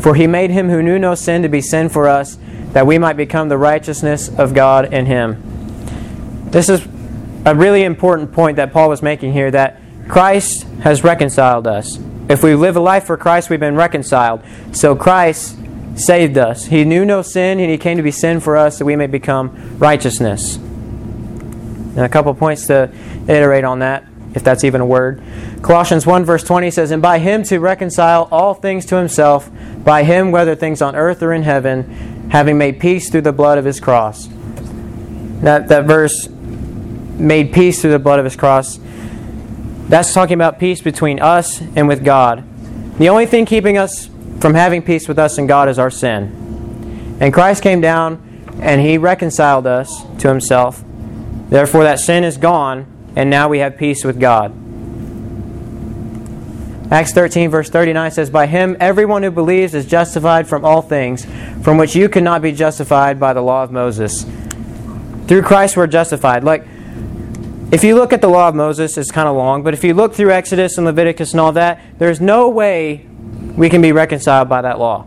For 0.00 0.14
he 0.14 0.28
made 0.28 0.50
him 0.50 0.68
who 0.68 0.84
knew 0.84 1.00
no 1.00 1.16
sin 1.16 1.42
to 1.42 1.48
be 1.48 1.60
sin 1.60 1.88
for 1.88 2.06
us, 2.06 2.38
that 2.74 2.86
we 2.86 2.96
might 2.96 3.16
become 3.16 3.48
the 3.48 3.58
righteousness 3.58 4.28
of 4.38 4.54
God 4.54 4.94
in 4.94 5.06
him. 5.06 5.50
This 6.54 6.68
is 6.68 6.86
a 7.44 7.52
really 7.52 7.82
important 7.82 8.30
point 8.30 8.58
that 8.58 8.72
Paul 8.72 8.88
was 8.88 9.02
making 9.02 9.32
here 9.32 9.50
that 9.50 9.80
Christ 10.06 10.62
has 10.84 11.02
reconciled 11.02 11.66
us. 11.66 11.98
If 12.28 12.44
we 12.44 12.54
live 12.54 12.76
a 12.76 12.80
life 12.80 13.06
for 13.06 13.16
Christ, 13.16 13.50
we've 13.50 13.58
been 13.58 13.74
reconciled. 13.74 14.40
So 14.70 14.94
Christ 14.94 15.58
saved 15.96 16.38
us. 16.38 16.66
He 16.66 16.84
knew 16.84 17.04
no 17.04 17.22
sin, 17.22 17.58
and 17.58 17.68
He 17.68 17.76
came 17.76 17.96
to 17.96 18.04
be 18.04 18.12
sin 18.12 18.38
for 18.38 18.56
us 18.56 18.78
that 18.78 18.84
we 18.84 18.94
may 18.94 19.08
become 19.08 19.80
righteousness. 19.80 20.54
And 20.54 21.98
a 21.98 22.08
couple 22.08 22.32
points 22.34 22.68
to 22.68 22.88
iterate 23.26 23.64
on 23.64 23.80
that, 23.80 24.04
if 24.36 24.44
that's 24.44 24.62
even 24.62 24.80
a 24.80 24.86
word. 24.86 25.20
Colossians 25.60 26.06
1, 26.06 26.24
verse 26.24 26.44
20 26.44 26.70
says, 26.70 26.92
And 26.92 27.02
by 27.02 27.18
Him 27.18 27.42
to 27.42 27.58
reconcile 27.58 28.28
all 28.30 28.54
things 28.54 28.86
to 28.86 28.96
Himself, 28.96 29.50
by 29.82 30.04
Him, 30.04 30.30
whether 30.30 30.54
things 30.54 30.80
on 30.80 30.94
earth 30.94 31.20
or 31.20 31.32
in 31.32 31.42
heaven, 31.42 32.30
having 32.30 32.56
made 32.56 32.78
peace 32.78 33.10
through 33.10 33.22
the 33.22 33.32
blood 33.32 33.58
of 33.58 33.64
His 33.64 33.80
cross. 33.80 34.28
That, 35.40 35.66
that 35.68 35.84
verse 35.84 36.28
made 37.18 37.52
peace 37.52 37.80
through 37.80 37.92
the 37.92 37.98
blood 37.98 38.18
of 38.18 38.24
his 38.24 38.36
cross. 38.36 38.78
That's 39.88 40.14
talking 40.14 40.34
about 40.34 40.58
peace 40.58 40.80
between 40.80 41.20
us 41.20 41.60
and 41.60 41.88
with 41.88 42.04
God. 42.04 42.44
The 42.98 43.08
only 43.08 43.26
thing 43.26 43.46
keeping 43.46 43.76
us 43.76 44.08
from 44.40 44.54
having 44.54 44.82
peace 44.82 45.08
with 45.08 45.18
us 45.18 45.38
and 45.38 45.48
God 45.48 45.68
is 45.68 45.78
our 45.78 45.90
sin. 45.90 47.16
And 47.20 47.32
Christ 47.32 47.62
came 47.62 47.80
down 47.80 48.20
and 48.60 48.80
he 48.80 48.98
reconciled 48.98 49.66
us 49.66 50.02
to 50.18 50.28
himself. 50.28 50.82
Therefore, 51.48 51.84
that 51.84 52.00
sin 52.00 52.24
is 52.24 52.36
gone, 52.36 52.86
and 53.14 53.30
now 53.30 53.48
we 53.48 53.58
have 53.58 53.76
peace 53.76 54.04
with 54.04 54.18
God. 54.18 54.52
Acts 56.90 57.12
13, 57.12 57.50
verse 57.50 57.68
39 57.70 58.10
says, 58.10 58.30
By 58.30 58.46
him 58.46 58.76
everyone 58.78 59.22
who 59.22 59.30
believes 59.30 59.74
is 59.74 59.86
justified 59.86 60.46
from 60.46 60.64
all 60.64 60.82
things, 60.82 61.26
from 61.62 61.76
which 61.76 61.96
you 61.96 62.08
cannot 62.08 62.42
be 62.42 62.52
justified 62.52 63.18
by 63.18 63.32
the 63.32 63.40
law 63.40 63.62
of 63.62 63.72
Moses. 63.72 64.24
Through 65.26 65.42
Christ 65.42 65.76
we're 65.76 65.86
justified. 65.86 66.44
Like, 66.44 66.66
if 67.74 67.82
you 67.82 67.96
look 67.96 68.12
at 68.12 68.20
the 68.20 68.28
law 68.28 68.48
of 68.48 68.54
Moses, 68.54 68.96
it's 68.96 69.10
kind 69.10 69.26
of 69.26 69.34
long, 69.34 69.64
but 69.64 69.74
if 69.74 69.82
you 69.82 69.94
look 69.94 70.14
through 70.14 70.30
Exodus 70.30 70.78
and 70.78 70.86
Leviticus 70.86 71.32
and 71.32 71.40
all 71.40 71.50
that, 71.52 71.80
there's 71.98 72.20
no 72.20 72.48
way 72.48 73.04
we 73.56 73.68
can 73.68 73.82
be 73.82 73.90
reconciled 73.90 74.48
by 74.48 74.62
that 74.62 74.78
law. 74.78 75.04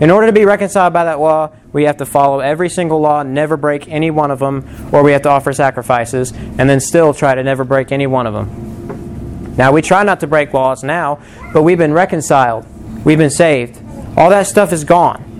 In 0.00 0.10
order 0.10 0.26
to 0.26 0.32
be 0.34 0.44
reconciled 0.44 0.92
by 0.92 1.04
that 1.04 1.18
law, 1.18 1.52
we 1.72 1.84
have 1.84 1.96
to 1.96 2.04
follow 2.04 2.40
every 2.40 2.68
single 2.68 3.00
law, 3.00 3.22
never 3.22 3.56
break 3.56 3.88
any 3.88 4.10
one 4.10 4.30
of 4.30 4.38
them, 4.38 4.68
or 4.92 5.02
we 5.02 5.12
have 5.12 5.22
to 5.22 5.30
offer 5.30 5.54
sacrifices, 5.54 6.32
and 6.32 6.68
then 6.68 6.78
still 6.78 7.14
try 7.14 7.34
to 7.34 7.42
never 7.42 7.64
break 7.64 7.90
any 7.90 8.06
one 8.06 8.26
of 8.26 8.34
them. 8.34 9.54
Now, 9.56 9.72
we 9.72 9.80
try 9.80 10.02
not 10.02 10.20
to 10.20 10.26
break 10.26 10.52
laws 10.52 10.84
now, 10.84 11.22
but 11.54 11.62
we've 11.62 11.78
been 11.78 11.94
reconciled. 11.94 12.66
We've 13.06 13.16
been 13.16 13.30
saved. 13.30 13.80
All 14.14 14.28
that 14.28 14.46
stuff 14.46 14.74
is 14.74 14.84
gone. 14.84 15.30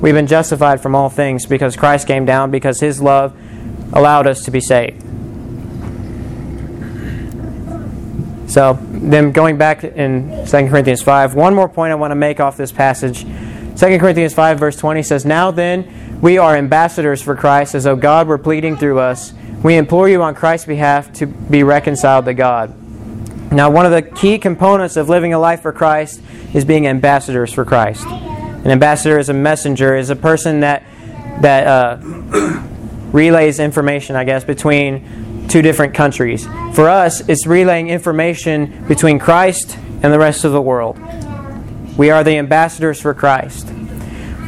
We've 0.00 0.14
been 0.14 0.26
justified 0.26 0.80
from 0.80 0.94
all 0.94 1.10
things 1.10 1.44
because 1.44 1.76
Christ 1.76 2.06
came 2.06 2.24
down, 2.24 2.50
because 2.50 2.80
His 2.80 3.02
love 3.02 3.36
allowed 3.92 4.26
us 4.26 4.44
to 4.44 4.50
be 4.50 4.60
saved. 4.60 5.02
So, 8.50 8.78
then 8.80 9.32
going 9.32 9.58
back 9.58 9.84
in 9.84 10.46
2 10.46 10.68
Corinthians 10.68 11.02
5, 11.02 11.34
one 11.34 11.54
more 11.54 11.68
point 11.68 11.92
I 11.92 11.96
want 11.96 12.12
to 12.12 12.16
make 12.16 12.40
off 12.40 12.56
this 12.56 12.72
passage. 12.72 13.24
2 13.24 13.98
Corinthians 13.98 14.32
5, 14.32 14.58
verse 14.58 14.76
20 14.76 15.02
says, 15.02 15.26
Now 15.26 15.50
then, 15.50 16.20
we 16.22 16.38
are 16.38 16.56
ambassadors 16.56 17.20
for 17.20 17.36
Christ, 17.36 17.74
as 17.74 17.84
though 17.84 17.94
God 17.94 18.26
were 18.26 18.38
pleading 18.38 18.76
through 18.76 18.98
us. 19.00 19.34
We 19.62 19.76
implore 19.76 20.08
you 20.08 20.22
on 20.22 20.34
Christ's 20.34 20.66
behalf 20.66 21.12
to 21.14 21.26
be 21.26 21.62
reconciled 21.62 22.24
to 22.24 22.34
God. 22.34 22.74
Now, 23.52 23.70
one 23.70 23.86
of 23.86 23.92
the 23.92 24.02
key 24.02 24.38
components 24.38 24.96
of 24.96 25.08
living 25.08 25.32
a 25.32 25.38
life 25.38 25.62
for 25.62 25.72
Christ 25.72 26.20
is 26.54 26.64
being 26.64 26.86
ambassadors 26.86 27.52
for 27.52 27.64
Christ. 27.64 28.06
An 28.06 28.70
ambassador 28.70 29.18
is 29.18 29.28
a 29.28 29.34
messenger, 29.34 29.96
is 29.96 30.10
a 30.10 30.16
person 30.16 30.60
that 30.60 30.84
that 31.40 31.66
uh, 31.66 31.96
relays 33.12 33.58
information, 33.58 34.16
I 34.16 34.24
guess, 34.24 34.44
between 34.44 35.46
two 35.48 35.62
different 35.62 35.94
countries. 35.94 36.46
For 36.74 36.88
us, 36.88 37.26
it's 37.28 37.46
relaying 37.46 37.88
information 37.88 38.86
between 38.86 39.18
Christ 39.18 39.76
and 40.02 40.12
the 40.12 40.18
rest 40.18 40.44
of 40.44 40.52
the 40.52 40.62
world. 40.62 40.98
We 41.96 42.10
are 42.10 42.22
the 42.22 42.36
ambassadors 42.36 43.00
for 43.00 43.14
Christ. 43.14 43.72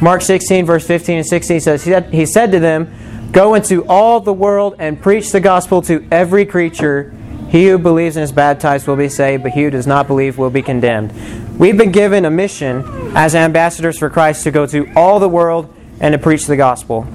Mark 0.01 0.21
16, 0.21 0.65
verse 0.65 0.85
15 0.87 1.17
and 1.17 1.25
16 1.25 1.59
says, 1.59 1.83
He 1.83 2.25
said 2.25 2.51
to 2.51 2.59
them, 2.59 3.29
Go 3.31 3.53
into 3.55 3.85
all 3.87 4.19
the 4.19 4.33
world 4.33 4.75
and 4.79 5.01
preach 5.01 5.31
the 5.31 5.39
gospel 5.39 5.81
to 5.83 6.07
every 6.11 6.45
creature. 6.45 7.13
He 7.49 7.67
who 7.67 7.77
believes 7.77 8.15
and 8.15 8.23
is 8.23 8.31
baptized 8.31 8.87
will 8.87 8.95
be 8.95 9.09
saved, 9.09 9.43
but 9.43 9.51
he 9.51 9.63
who 9.63 9.69
does 9.69 9.87
not 9.87 10.07
believe 10.07 10.37
will 10.37 10.49
be 10.49 10.61
condemned. 10.61 11.13
We've 11.57 11.77
been 11.77 11.91
given 11.91 12.25
a 12.25 12.31
mission 12.31 12.83
as 13.15 13.35
ambassadors 13.35 13.97
for 13.99 14.09
Christ 14.09 14.43
to 14.43 14.51
go 14.51 14.65
to 14.67 14.91
all 14.95 15.19
the 15.19 15.29
world 15.29 15.73
and 15.99 16.13
to 16.13 16.17
preach 16.17 16.45
the 16.45 16.57
gospel. 16.57 17.07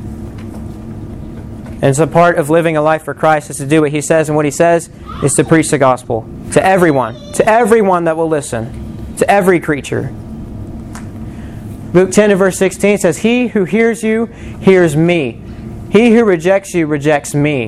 And 1.82 1.94
so 1.94 2.06
part 2.06 2.38
of 2.38 2.48
living 2.48 2.76
a 2.76 2.82
life 2.82 3.04
for 3.04 3.14
Christ 3.14 3.50
is 3.50 3.58
to 3.58 3.66
do 3.66 3.82
what 3.82 3.92
he 3.92 4.00
says, 4.00 4.28
and 4.28 4.36
what 4.36 4.44
he 4.44 4.50
says 4.50 4.88
is 5.22 5.34
to 5.34 5.44
preach 5.44 5.70
the 5.70 5.78
gospel 5.78 6.26
to 6.52 6.64
everyone, 6.64 7.14
to 7.32 7.46
everyone 7.46 8.04
that 8.04 8.16
will 8.16 8.28
listen, 8.28 9.16
to 9.18 9.30
every 9.30 9.60
creature. 9.60 10.12
Luke 11.92 12.10
10 12.10 12.30
and 12.30 12.38
verse 12.38 12.58
16 12.58 12.98
says, 12.98 13.18
He 13.18 13.48
who 13.48 13.64
hears 13.64 14.02
you 14.02 14.26
hears 14.26 14.96
me. 14.96 15.42
He 15.90 16.14
who 16.14 16.24
rejects 16.24 16.74
you 16.74 16.86
rejects 16.86 17.34
me. 17.34 17.66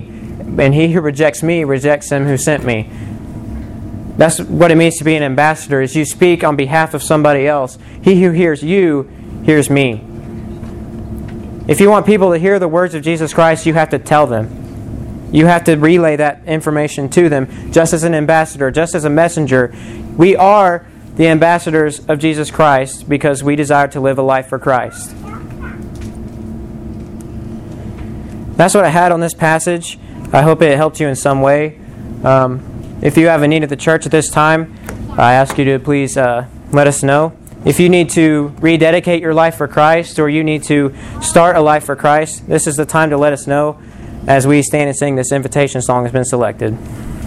And 0.58 0.74
he 0.74 0.92
who 0.92 1.00
rejects 1.00 1.42
me 1.42 1.64
rejects 1.64 2.10
him 2.10 2.26
who 2.26 2.36
sent 2.36 2.64
me. 2.64 2.90
That's 4.16 4.40
what 4.40 4.70
it 4.70 4.74
means 4.74 4.96
to 4.96 5.04
be 5.04 5.14
an 5.14 5.22
ambassador, 5.22 5.80
is 5.80 5.94
you 5.94 6.04
speak 6.04 6.42
on 6.42 6.56
behalf 6.56 6.92
of 6.92 7.02
somebody 7.02 7.46
else. 7.46 7.78
He 8.02 8.22
who 8.22 8.32
hears 8.32 8.62
you 8.62 9.08
hears 9.44 9.70
me. 9.70 10.04
If 11.68 11.80
you 11.80 11.90
want 11.90 12.06
people 12.06 12.32
to 12.32 12.38
hear 12.38 12.58
the 12.58 12.66
words 12.66 12.94
of 12.94 13.02
Jesus 13.02 13.34
Christ, 13.34 13.66
you 13.66 13.74
have 13.74 13.90
to 13.90 13.98
tell 13.98 14.26
them. 14.26 15.28
You 15.30 15.44
have 15.44 15.64
to 15.64 15.76
relay 15.76 16.16
that 16.16 16.42
information 16.46 17.10
to 17.10 17.28
them, 17.28 17.70
just 17.70 17.92
as 17.92 18.04
an 18.04 18.14
ambassador, 18.14 18.70
just 18.70 18.94
as 18.94 19.04
a 19.04 19.10
messenger. 19.10 19.74
We 20.16 20.34
are 20.34 20.86
the 21.16 21.26
ambassadors 21.28 22.06
of 22.06 22.20
Jesus 22.20 22.50
Christ 22.50 23.06
because 23.06 23.44
we 23.44 23.54
desire 23.54 23.86
to 23.88 24.00
live 24.00 24.16
a 24.18 24.22
life 24.22 24.48
for 24.48 24.58
Christ. 24.58 25.14
That's 28.56 28.74
what 28.74 28.86
I 28.86 28.88
had 28.88 29.12
on 29.12 29.20
this 29.20 29.34
passage. 29.34 29.98
I 30.32 30.40
hope 30.40 30.62
it 30.62 30.74
helped 30.74 31.00
you 31.00 31.06
in 31.06 31.16
some 31.16 31.42
way. 31.42 31.78
Um, 32.24 32.98
if 33.02 33.18
you 33.18 33.26
have 33.26 33.42
a 33.42 33.48
need 33.48 33.62
at 33.62 33.68
the 33.68 33.76
church 33.76 34.06
at 34.06 34.10
this 34.10 34.30
time, 34.30 34.74
I 35.18 35.34
ask 35.34 35.58
you 35.58 35.66
to 35.66 35.78
please 35.78 36.16
uh, 36.16 36.48
let 36.72 36.86
us 36.86 37.02
know. 37.02 37.36
If 37.68 37.78
you 37.78 37.90
need 37.90 38.08
to 38.12 38.54
rededicate 38.60 39.20
your 39.20 39.34
life 39.34 39.56
for 39.56 39.68
Christ 39.68 40.18
or 40.18 40.30
you 40.30 40.42
need 40.42 40.62
to 40.64 40.94
start 41.20 41.54
a 41.54 41.60
life 41.60 41.84
for 41.84 41.96
Christ, 41.96 42.48
this 42.48 42.66
is 42.66 42.76
the 42.76 42.86
time 42.86 43.10
to 43.10 43.18
let 43.18 43.34
us 43.34 43.46
know 43.46 43.78
as 44.26 44.46
we 44.46 44.62
stand 44.62 44.88
and 44.88 44.96
sing 44.96 45.16
this 45.16 45.32
invitation 45.32 45.82
song 45.82 46.04
has 46.04 46.12
been 46.12 46.24
selected. 46.24 46.78